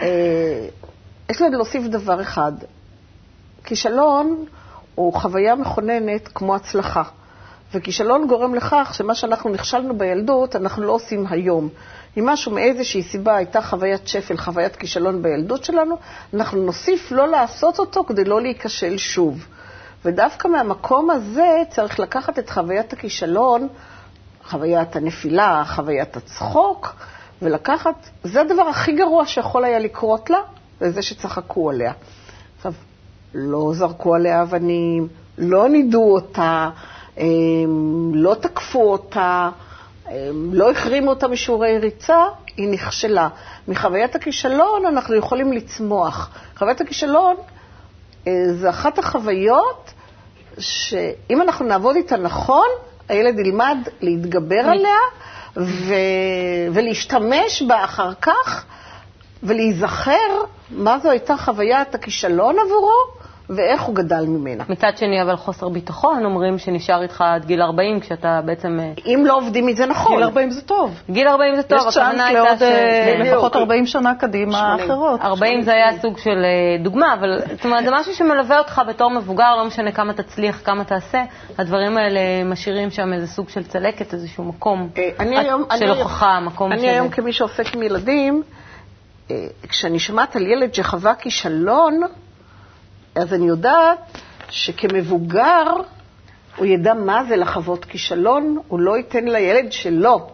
אה, 0.00 0.06
יש 1.30 1.40
לי 1.40 1.46
עוד 1.46 1.54
להוסיף 1.54 1.82
דבר 1.82 2.20
אחד. 2.20 2.52
כישלון 3.64 4.44
הוא 4.94 5.14
חוויה 5.14 5.54
מכוננת 5.54 6.28
כמו 6.34 6.54
הצלחה. 6.54 7.02
וכישלון 7.74 8.26
גורם 8.26 8.54
לכך 8.54 8.92
שמה 8.94 9.14
שאנחנו 9.14 9.50
נכשלנו 9.50 9.98
בילדות, 9.98 10.56
אנחנו 10.56 10.82
לא 10.82 10.92
עושים 10.92 11.26
היום. 11.30 11.68
אם 12.18 12.26
משהו 12.26 12.52
מאיזושהי 12.52 13.02
סיבה 13.02 13.36
הייתה 13.36 13.62
חוויית 13.62 14.08
שפל, 14.08 14.36
חוויית 14.36 14.76
כישלון 14.76 15.22
בילדות 15.22 15.64
שלנו, 15.64 15.96
אנחנו 16.34 16.62
נוסיף 16.62 17.12
לא 17.12 17.28
לעשות 17.28 17.78
אותו 17.78 18.04
כדי 18.04 18.24
לא 18.24 18.40
להיכשל 18.40 18.98
שוב. 18.98 19.46
ודווקא 20.04 20.48
מהמקום 20.48 21.10
הזה 21.10 21.62
צריך 21.70 22.00
לקחת 22.00 22.38
את 22.38 22.50
חוויית 22.50 22.92
הכישלון, 22.92 23.68
חוויית 24.44 24.96
הנפילה, 24.96 25.62
חוויית 25.66 26.16
הצחוק, 26.16 26.94
ולקחת, 27.42 28.10
זה 28.24 28.40
הדבר 28.40 28.62
הכי 28.62 28.92
גרוע 28.92 29.26
שיכול 29.26 29.64
היה 29.64 29.78
לקרות 29.78 30.30
לה, 30.30 30.38
וזה 30.80 31.02
שצחקו 31.02 31.70
עליה. 31.70 31.92
עכשיו, 32.56 32.72
לא 33.34 33.70
זרקו 33.74 34.14
עליה 34.14 34.42
אבנים, 34.42 35.08
לא 35.38 35.68
נידו 35.68 36.12
אותה, 36.12 36.70
הם, 37.16 38.10
לא 38.14 38.34
תקפו 38.34 38.92
אותה, 38.92 39.50
לא 40.52 40.70
החרימו 40.70 41.10
אותה 41.10 41.28
משיעורי 41.28 41.78
ריצה, 41.78 42.24
היא 42.56 42.68
נכשלה. 42.68 43.28
מחוויית 43.68 44.14
הכישלון 44.14 44.86
אנחנו 44.86 45.14
יכולים 45.14 45.52
לצמוח. 45.52 46.30
חוויית 46.56 46.80
הכישלון 46.80 47.36
אה, 48.26 48.32
זה 48.52 48.70
אחת 48.70 48.98
החוויות 48.98 49.92
שאם 50.58 51.42
אנחנו 51.42 51.66
נעבוד 51.66 51.96
איתה 51.96 52.16
נכון, 52.16 52.66
הילד 53.08 53.38
ילמד 53.38 53.78
להתגבר 54.00 54.60
עליה 54.60 54.98
ו... 55.56 55.94
ולהשתמש 56.72 57.62
בה 57.62 57.84
אחר 57.84 58.14
כך 58.14 58.64
ולהיזכר 59.42 60.44
מה 60.70 60.98
זו 60.98 61.10
הייתה 61.10 61.36
חוויית 61.36 61.94
הכישלון 61.94 62.56
עבורו 62.58 63.19
ואיך 63.56 63.82
הוא 63.82 63.94
גדל 63.94 64.24
ממנה. 64.26 64.64
מצד 64.68 64.92
שני, 64.96 65.22
אבל 65.22 65.36
חוסר 65.36 65.68
ביטחון, 65.68 66.24
אומרים 66.24 66.58
שנשאר 66.58 67.02
איתך 67.02 67.20
עד 67.20 67.44
גיל 67.44 67.62
40, 67.62 68.00
כשאתה 68.00 68.40
בעצם... 68.44 68.80
אה, 68.80 68.92
אם 69.06 69.22
לא 69.26 69.36
עובדים 69.36 69.66
מזה 69.66 69.86
נכון. 69.86 70.16
גיל 70.16 70.24
40 70.24 70.50
זה 70.50 70.62
טוב. 70.62 71.02
גיל 71.10 71.28
40 71.28 71.56
זה 71.56 71.62
טוב, 71.62 71.88
הכוונה 71.88 72.26
הייתה 72.26 72.58
ש... 72.58 72.62
אה, 72.62 73.16
בדיוק. 73.20 73.34
לפחות 73.34 73.56
40 73.56 73.86
שנה 73.86 74.14
קדימה 74.14 74.52
שמונים. 74.52 74.84
אחרות. 74.84 75.20
40 75.20 75.62
זה 75.62 75.72
היה 75.72 75.98
סוג 75.98 76.18
של 76.18 76.44
אה, 76.44 76.82
דוגמה, 76.82 77.14
אבל 77.14 77.40
זאת 77.50 77.64
אומרת, 77.64 77.84
זה 77.84 77.90
משהו 77.92 78.14
שמלווה 78.14 78.58
אותך 78.58 78.82
בתור 78.88 79.10
מבוגר, 79.10 79.56
לא 79.56 79.64
משנה 79.64 79.92
כמה 79.92 80.12
תצליח, 80.12 80.60
כמה 80.64 80.84
תעשה, 80.84 81.24
הדברים 81.58 81.96
האלה 81.96 82.20
משאירים 82.44 82.90
שם 82.90 83.12
איזה 83.12 83.26
סוג 83.26 83.48
של 83.48 83.64
צלקת, 83.64 84.14
איזשהו 84.14 84.44
מקום 84.44 84.88
אני 85.20 85.36
של 85.78 85.84
אני, 85.84 85.88
הוכחה, 85.88 86.40
מקום 86.40 86.72
אני 86.72 86.80
של... 86.80 86.88
היום 86.88 87.08
כמי 87.08 87.32
שעוסק 87.32 87.74
עם 87.74 87.82
ילדים, 87.82 88.42
כשאני 89.68 89.98
שומעת 89.98 90.36
על 90.36 90.46
ילד 90.46 90.74
שחווה 90.74 91.14
כישלון, 91.14 92.00
אז 93.14 93.34
אני 93.34 93.46
יודעת 93.46 93.98
שכמבוגר 94.50 95.64
הוא 96.56 96.66
ידע 96.66 96.94
מה 96.94 97.24
זה 97.24 97.36
לחוות 97.36 97.84
כישלון, 97.84 98.58
הוא 98.68 98.80
לא 98.80 98.96
ייתן 98.96 99.24
לילד 99.24 99.72
שלו 99.72 100.30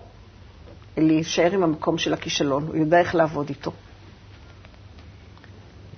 להישאר 0.97 1.53
עם 1.53 1.63
המקום 1.63 1.99
של 1.99 2.13
הכישלון, 2.15 2.67
הוא 2.67 2.77
יודע 2.77 2.99
איך 2.99 3.15
לעבוד 3.15 3.49
איתו. 3.49 3.71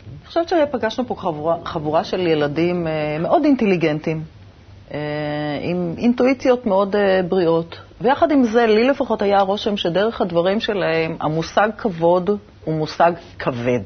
אני 0.08 0.26
חושבת 0.26 0.48
שפגשנו 0.48 1.06
פה 1.06 1.14
חבורה, 1.14 1.56
חבורה 1.64 2.04
של 2.04 2.26
ילדים 2.26 2.86
אה, 2.86 3.16
מאוד 3.20 3.44
אינטליגנטים, 3.44 4.22
אה, 4.94 4.98
עם 5.62 5.94
אינטואיציות 5.98 6.66
מאוד 6.66 6.96
אה, 6.96 7.20
בריאות. 7.28 7.76
ויחד 8.00 8.30
עם 8.30 8.44
זה, 8.44 8.66
לי 8.66 8.84
לפחות 8.84 9.22
היה 9.22 9.38
הרושם 9.38 9.76
שדרך 9.76 10.20
הדברים 10.20 10.60
שלהם, 10.60 11.16
המושג 11.20 11.68
כבוד 11.78 12.30
הוא 12.64 12.74
מושג 12.74 13.12
כבד. 13.38 13.80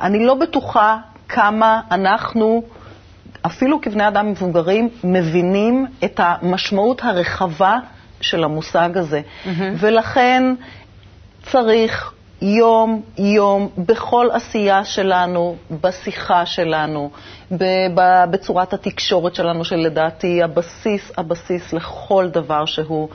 אני 0.00 0.24
לא 0.26 0.34
בטוחה 0.34 0.98
כמה 1.28 1.80
אנחנו, 1.90 2.62
אפילו 3.46 3.80
כבני 3.80 4.08
אדם 4.08 4.30
מבוגרים, 4.30 4.88
מבינים 5.04 5.86
את 6.04 6.20
המשמעות 6.22 7.04
הרחבה 7.04 7.78
של 8.20 8.44
המושג 8.44 8.90
הזה. 8.96 9.20
ולכן 9.78 10.54
צריך 11.42 12.12
יום-יום, 12.42 13.68
בכל 13.78 14.28
עשייה 14.32 14.84
שלנו, 14.84 15.56
בשיחה 15.80 16.46
שלנו, 16.46 17.10
בצורת 18.30 18.72
התקשורת 18.72 19.34
שלנו, 19.34 19.64
שלדעתי 19.64 20.42
הבסיס, 20.42 21.12
הבסיס 21.18 21.72
לכל 21.72 22.28
דבר 22.28 22.64
שהוא, 22.64 23.08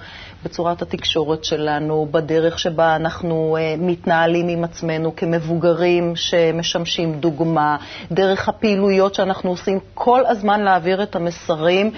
בצורת 0.44 0.82
התקשורת 0.82 1.44
שלנו, 1.44 2.08
בדרך 2.12 2.60
שבה 2.60 2.96
אנחנו 2.96 3.58
uh, 3.58 3.82
מתנהלים 3.82 4.48
עם 4.48 4.64
עצמנו 4.64 5.16
כמבוגרים 5.16 6.16
שמשמשים 6.16 7.20
דוגמה, 7.20 7.78
דרך 8.12 8.50
הפעילויות 8.50 9.16
שאנחנו 9.16 9.50
עושים, 9.50 9.80
כל 9.94 10.26
הזמן 10.26 10.62
להעביר 10.62 11.04
את 11.04 11.16
המסרים. 11.16 11.92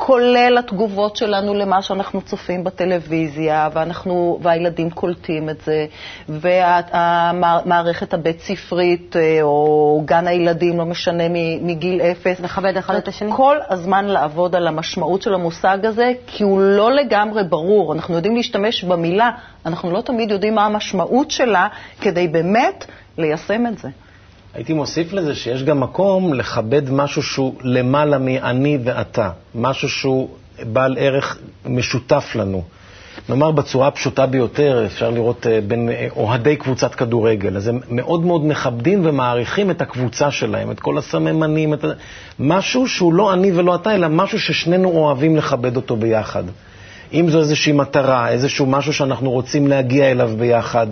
כולל 0.00 0.58
התגובות 0.58 1.16
שלנו 1.16 1.54
למה 1.54 1.82
שאנחנו 1.82 2.22
צופים 2.22 2.64
בטלוויזיה, 2.64 3.68
ואנחנו, 3.72 4.38
והילדים 4.42 4.90
קולטים 4.90 5.48
את 5.48 5.60
זה, 5.60 5.86
והמערכת 6.28 8.14
הבית 8.14 8.40
ספרית, 8.40 9.16
אה, 9.16 9.42
או 9.42 10.02
גן 10.04 10.26
הילדים, 10.26 10.78
לא 10.78 10.84
משנה, 10.84 11.24
מגיל 11.62 12.00
אפס. 12.00 12.40
לכבד 12.40 12.76
אחד 12.76 12.94
את 12.94 13.08
השני. 13.08 13.30
כל 13.36 13.56
הזמן 13.68 14.04
לעבוד 14.04 14.56
על 14.56 14.68
המשמעות 14.68 15.22
של 15.22 15.34
המושג 15.34 15.86
הזה, 15.86 16.12
כי 16.26 16.44
הוא 16.44 16.60
לא 16.60 16.92
לגמרי 16.92 17.44
ברור. 17.44 17.94
אנחנו 17.94 18.14
יודעים 18.14 18.36
להשתמש 18.36 18.84
במילה, 18.84 19.30
אנחנו 19.66 19.90
לא 19.90 20.00
תמיד 20.00 20.30
יודעים 20.30 20.54
מה 20.54 20.66
המשמעות 20.66 21.30
שלה, 21.30 21.68
כדי 22.00 22.28
באמת 22.28 22.84
ליישם 23.18 23.66
את 23.66 23.78
זה. 23.78 23.88
הייתי 24.58 24.72
מוסיף 24.72 25.12
לזה 25.12 25.34
שיש 25.34 25.62
גם 25.62 25.80
מקום 25.80 26.34
לכבד 26.34 26.90
משהו 26.90 27.22
שהוא 27.22 27.54
למעלה 27.62 28.18
מאני 28.18 28.78
ואתה, 28.84 29.30
משהו 29.54 29.88
שהוא 29.88 30.28
בעל 30.72 30.96
ערך 31.00 31.38
משותף 31.66 32.32
לנו. 32.34 32.62
נאמר 33.28 33.50
בצורה 33.50 33.88
הפשוטה 33.88 34.26
ביותר, 34.26 34.86
אפשר 34.86 35.10
לראות 35.10 35.46
אה, 35.46 35.60
בין 35.68 35.88
אה, 35.88 36.06
אוהדי 36.16 36.56
קבוצת 36.56 36.94
כדורגל, 36.94 37.56
אז 37.56 37.68
הם 37.68 37.80
מאוד 37.90 38.24
מאוד 38.24 38.46
מכבדים 38.46 39.00
ומעריכים 39.06 39.70
את 39.70 39.80
הקבוצה 39.80 40.30
שלהם, 40.30 40.70
את 40.70 40.80
כל 40.80 40.98
הסממנים, 40.98 41.74
את... 41.74 41.84
משהו 42.38 42.88
שהוא 42.88 43.14
לא 43.14 43.32
אני 43.32 43.52
ולא 43.52 43.74
אתה, 43.74 43.94
אלא 43.94 44.08
משהו 44.08 44.40
ששנינו 44.40 44.88
אוהבים 44.90 45.36
לכבד 45.36 45.76
אותו 45.76 45.96
ביחד. 45.96 46.44
אם 47.12 47.30
זו 47.30 47.38
איזושהי 47.40 47.72
מטרה, 47.72 48.28
איזשהו 48.28 48.66
משהו 48.66 48.92
שאנחנו 48.92 49.30
רוצים 49.30 49.66
להגיע 49.66 50.10
אליו 50.10 50.30
ביחד, 50.38 50.86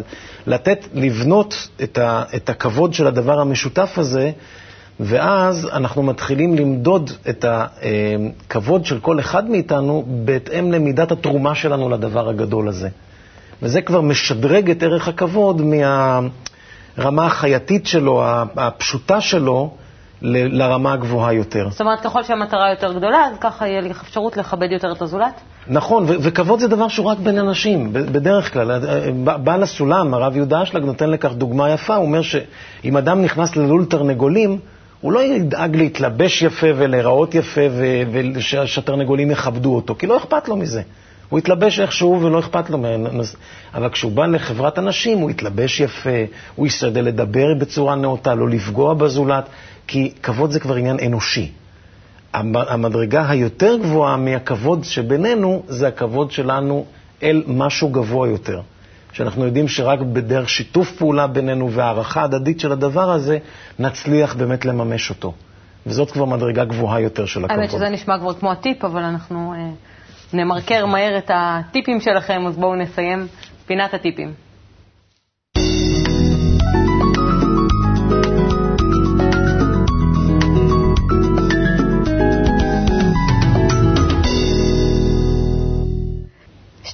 לתת, 0.46 0.87
לבנות 0.94 1.68
את, 1.83 1.98
ה, 1.98 2.22
את 2.37 2.48
הכבוד 2.48 2.94
של 2.94 3.07
הדבר 3.07 3.40
המשותף 3.40 3.94
הזה, 3.98 4.31
ואז 5.00 5.68
אנחנו 5.72 6.02
מתחילים 6.02 6.55
למדוד 6.55 7.11
את 7.29 7.44
הכבוד 7.48 8.85
של 8.85 9.00
כל 9.00 9.20
אחד 9.20 9.50
מאיתנו 9.50 10.05
בהתאם 10.07 10.72
למידת 10.72 11.12
התרומה 11.12 11.55
שלנו 11.55 11.88
לדבר 11.88 12.29
הגדול 12.29 12.68
הזה. 12.68 12.88
וזה 13.62 13.81
כבר 13.83 14.00
משדרג 14.00 14.70
את 14.70 14.83
ערך 14.83 15.09
הכבוד 15.09 15.62
מהרמה 15.62 17.26
החייתית 17.26 17.87
שלו, 17.87 18.22
הפשוטה 18.57 19.20
שלו, 19.20 19.70
ל- 20.22 20.62
לרמה 20.62 20.92
הגבוהה 20.92 21.33
יותר. 21.33 21.68
זאת 21.70 21.81
אומרת, 21.81 22.00
ככל 22.00 22.22
שהמטרה 22.22 22.70
יותר 22.70 22.92
גדולה, 22.92 23.24
אז 23.24 23.38
ככה 23.40 23.66
יהיה 23.68 23.81
לי 23.81 23.90
אפשרות 23.90 24.37
לכבד 24.37 24.72
יותר 24.72 24.92
את 24.92 25.02
הזולת? 25.02 25.40
נכון, 25.68 26.05
ו- 26.05 26.14
וכבוד 26.20 26.61
זה 26.61 26.68
דבר 26.68 26.88
שהוא 26.88 27.07
רק 27.07 27.18
בין 27.18 27.38
אנשים, 27.38 27.92
בדרך 27.92 28.52
כלל. 28.52 28.70
אה, 28.70 29.37
בעל 29.37 29.62
הסולם, 29.62 30.14
הרב 30.14 30.37
יהודה 30.37 30.62
אשלג, 30.62 30.83
נותן 30.85 31.11
לכך 31.11 31.33
דוגמה 31.33 31.70
יפה, 31.70 31.96
הוא 31.96 32.07
אומר 32.07 32.22
שאם 32.22 32.96
אדם 32.96 33.22
נכנס 33.22 33.57
ללול 33.57 33.85
תרנגולים, 33.85 34.59
הוא 35.00 35.12
לא 35.12 35.22
ידאג 35.22 35.76
להתלבש 35.76 36.42
יפה 36.42 36.66
ולהיראות 36.76 37.35
יפה 37.35 37.61
ושהתרנגולים 38.35 39.31
יכבדו 39.31 39.74
אותו, 39.74 39.94
כי 39.98 40.07
לא 40.07 40.16
אכפת 40.16 40.48
לו 40.48 40.57
מזה. 40.57 40.83
הוא 41.29 41.38
יתלבש 41.38 41.81
איכשהו 41.81 42.22
ולא 42.22 42.38
אכפת 42.38 42.70
לו 42.70 42.79
ממנו. 42.79 43.22
אבל 43.74 43.88
כשהוא 43.88 44.12
בא 44.12 44.26
לחברת 44.26 44.79
אנשים, 44.79 45.18
הוא 45.18 45.31
יתלבש 45.31 45.81
יפה, 45.81 46.11
הוא 46.55 46.66
ישתדל 46.66 47.05
לדבר 47.05 47.55
בצורה 47.59 47.94
נאותה, 47.94 48.35
לא 48.35 48.48
לפגוע 48.48 48.94
בזולת. 48.94 49.44
כי 49.87 50.12
כבוד 50.22 50.50
זה 50.50 50.61
כבר 50.61 50.74
עניין 50.74 50.96
אנושי. 51.07 51.50
המדרגה 52.68 53.31
היותר 53.31 53.77
גבוהה 53.83 54.16
מהכבוד 54.16 54.85
שבינינו 54.85 55.62
זה 55.68 55.88
הכבוד 55.88 56.31
שלנו 56.31 56.85
אל 57.22 57.42
משהו 57.46 57.88
גבוה 57.88 58.29
יותר. 58.29 58.61
שאנחנו 59.12 59.44
יודעים 59.44 59.68
שרק 59.68 59.99
בדרך 60.01 60.49
שיתוף 60.49 60.92
פעולה 60.92 61.27
בינינו 61.27 61.72
והערכה 61.72 62.22
הדדית 62.22 62.61
של 62.61 62.72
הדבר 62.72 63.11
הזה, 63.11 63.38
נצליח 63.79 64.35
באמת 64.35 64.64
לממש 64.64 65.11
אותו. 65.11 65.33
וזאת 65.87 66.11
כבר 66.11 66.25
מדרגה 66.25 66.64
גבוהה 66.64 67.01
יותר 67.01 67.27
של 67.27 67.44
הכבוד. 67.44 67.59
האמת 67.61 67.70
שזה 67.70 67.88
נשמע 67.88 68.18
כבר 68.18 68.35
כמו 68.35 68.53
הטיפ, 68.53 68.85
אבל 68.85 69.03
אנחנו 69.03 69.55
אה, 69.57 69.70
נמרקר 70.33 70.87
מהר 70.87 71.18
את 71.18 71.31
הטיפים 71.35 72.01
שלכם, 72.01 72.46
אז 72.46 72.57
בואו 72.57 72.75
נסיים 72.75 73.27
פינת 73.66 73.94
הטיפים. 73.94 74.45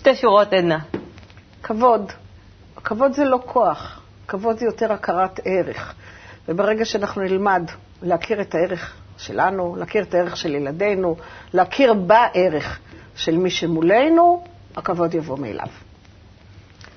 שתי 0.03 0.17
שורות, 0.17 0.53
עדנה. 0.53 0.79
כבוד. 1.63 2.13
כבוד 2.85 3.13
זה 3.13 3.25
לא 3.25 3.39
כוח, 3.47 4.01
כבוד 4.29 4.59
זה 4.59 4.67
יותר 4.67 4.93
הכרת 4.93 5.41
ערך. 5.45 5.95
וברגע 6.49 6.85
שאנחנו 6.85 7.23
נלמד 7.23 7.63
להכיר 8.03 8.41
את 8.41 8.55
הערך 8.55 8.97
שלנו, 9.19 9.77
להכיר 9.79 10.03
את 10.03 10.15
הערך 10.15 10.37
של 10.37 10.55
ילדינו, 10.55 11.17
להכיר 11.55 11.95
בערך 11.95 12.79
של 13.17 13.37
מי 13.37 13.51
שמולנו, 13.51 14.45
הכבוד 14.77 15.15
יבוא 15.15 15.39
מאליו. 15.39 15.67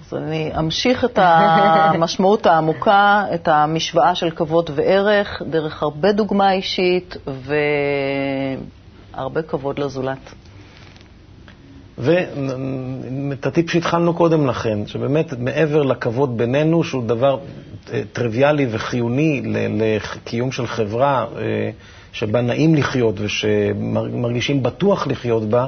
אז 0.06 0.14
אני 0.14 0.52
אמשיך 0.60 1.06
את 1.06 1.20
המשמעות 1.22 2.46
העמוקה, 2.52 3.24
את 3.34 3.48
המשוואה 3.48 4.16
של 4.16 4.32
כבוד 4.32 4.70
וערך, 4.76 5.42
דרך 5.50 5.84
הרבה 5.84 6.12
דוגמה 6.12 6.52
אישית 6.52 7.16
והרבה 9.16 9.42
כבוד 9.42 9.80
לזולת. 9.80 10.34
ואת 11.98 13.46
הטיפ 13.46 13.70
שהתחלנו 13.70 14.14
קודם 14.14 14.48
לכן, 14.48 14.88
שבאמת 14.88 15.34
מעבר 15.40 15.82
לכבוד 15.84 16.38
בינינו, 16.38 16.84
שהוא 16.84 17.04
דבר 17.04 17.38
אה, 17.94 18.02
טריוויאלי 18.14 18.68
וחיוני 18.72 19.42
לקיום 19.46 20.52
של 20.52 20.68
חברה 20.68 21.26
אה, 21.38 21.70
שבה 22.14 22.42
נעים 22.42 22.76
לחיות 22.76 23.16
ושמרגישים 23.20 24.64
בטוח 24.64 25.08
לחיות 25.08 25.44
בה, 25.50 25.68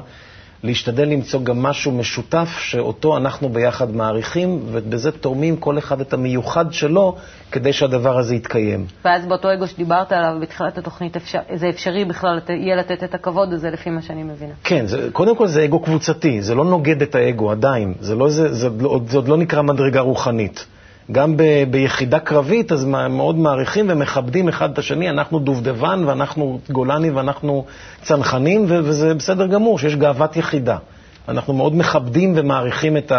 להשתדל 0.64 1.08
למצוא 1.08 1.42
גם 1.44 1.62
משהו 1.62 1.92
משותף 1.92 2.50
שאותו 2.60 3.18
אנחנו 3.18 3.50
ביחד 3.50 3.96
מעריכים, 3.96 4.60
ובזה 4.72 5.12
תורמים 5.12 5.58
כל 5.58 5.78
אחד 5.78 6.02
את 6.02 6.14
המיוחד 6.14 6.74
שלו 6.74 7.16
כדי 7.52 7.74
שהדבר 7.74 8.18
הזה 8.18 8.36
יתקיים. 8.36 8.86
ואז 9.06 9.26
באותו 9.26 9.54
אגו 9.54 9.68
שדיברת 9.68 10.12
עליו 10.12 10.38
בתחילת 10.42 10.78
התוכנית, 10.78 11.16
אפשר, 11.16 11.40
זה 11.56 11.70
אפשרי 11.70 12.06
בכלל 12.06 12.40
יהיה 12.50 12.76
לתת 12.76 13.04
את 13.04 13.14
הכבוד 13.14 13.54
הזה 13.54 13.70
לפי 13.70 13.90
מה 13.90 14.02
שאני 14.02 14.24
מבינה. 14.24 14.54
כן, 14.64 14.88
זה, 14.88 15.10
קודם 15.14 15.36
כל 15.36 15.48
זה 15.48 15.66
אגו 15.66 15.80
קבוצתי, 15.80 16.42
זה 16.42 16.56
לא 16.56 16.66
נוגד 16.66 17.02
את 17.02 17.16
האגו 17.16 17.52
עדיין, 17.52 17.94
זה, 18.00 18.16
לא, 18.16 18.30
זה, 18.30 18.54
זה, 18.54 18.70
זה, 18.70 18.70
זה 19.08 19.18
עוד 19.18 19.28
לא 19.28 19.38
נקרא 19.38 19.62
מדרגה 19.62 20.00
רוחנית. 20.00 20.66
גם 21.12 21.38
ב, 21.38 21.44
ביחידה 21.72 22.20
קרבית, 22.20 22.72
אז 22.72 22.86
מאוד 22.86 23.38
מעריכים 23.38 23.86
ומכבדים 23.90 24.48
אחד 24.48 24.72
את 24.72 24.78
השני, 24.78 25.10
אנחנו 25.10 25.40
דובדבן 25.40 26.04
ואנחנו 26.06 26.60
גולני 26.72 27.10
ואנחנו 27.10 27.66
צנחנים, 28.02 28.66
ו, 28.68 28.80
וזה 28.84 29.14
בסדר 29.14 29.48
גמור 29.48 29.80
שיש 29.80 29.96
גאוות 29.96 30.38
יחידה. 30.38 30.78
אנחנו 31.28 31.54
מאוד 31.54 31.76
מכבדים 31.76 32.34
ומעריכים 32.36 32.98
את 32.98 33.12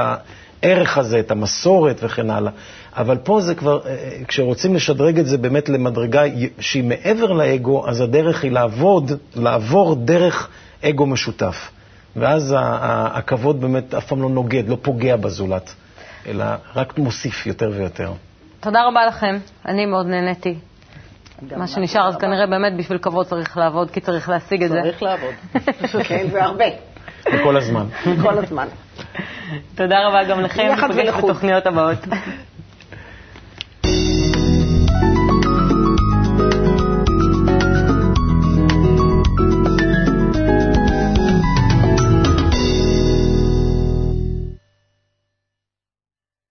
הערך 0.62 0.98
הזה, 0.98 1.20
את 1.20 1.31
המסורת 1.31 2.01
וכן 2.03 2.31
הלאה. 2.31 2.53
אבל 2.96 3.16
פה 3.16 3.40
זה 3.40 3.55
כבר, 3.55 3.81
אה, 3.87 3.90
אה, 3.90 4.24
כשרוצים 4.29 4.74
לשדרג 4.74 5.18
את 5.18 5.27
זה 5.27 5.38
באמת 5.38 5.68
למדרגה 5.68 6.22
שהיא 6.61 6.85
מעבר 6.85 7.33
לאגו, 7.33 7.88
אז 7.88 8.01
הדרך 8.01 8.44
היא 8.44 8.53
לעבוד, 8.53 9.12
לעבור 9.37 9.94
דרך 9.94 10.48
אגו 10.85 11.07
משותף. 11.07 11.70
ואז 12.16 12.55
הכבוד 12.59 13.61
באמת 13.61 13.94
אף 13.94 14.07
פעם 14.07 14.22
לא 14.22 14.29
נוגד, 14.29 14.68
לא 14.68 14.77
פוגע 14.83 15.16
בזולת. 15.16 15.74
אלא 16.28 16.44
רק 16.74 16.98
מוסיף 16.98 17.46
יותר 17.46 17.70
ויותר. 17.74 18.12
תודה 18.60 18.84
רבה 18.86 19.06
לכם, 19.06 19.38
אני 19.66 19.86
מאוד 19.86 20.06
נהניתי. 20.06 20.54
מה 21.56 21.66
שנשאר, 21.66 22.08
אז 22.08 22.16
כנראה 22.16 22.46
באמת 22.46 22.76
בשביל 22.76 22.98
כבוד 22.98 23.26
צריך 23.26 23.56
לעבוד, 23.56 23.90
כי 23.90 24.00
צריך 24.00 24.28
להשיג 24.28 24.62
את 24.62 24.70
זה. 24.70 24.80
צריך 24.82 25.02
לעבוד. 25.02 25.34
כן, 26.08 26.26
והרבה. 26.32 26.64
וכל 27.32 27.56
הזמן. 27.56 27.86
כל 28.22 28.38
הזמן. 28.38 28.68
תודה 29.74 30.06
רבה 30.06 30.24
גם 30.24 30.40
לכם, 30.40 30.68
ניפגש 30.74 31.14
בתוכניות 31.14 31.66
הבאות. 31.66 31.98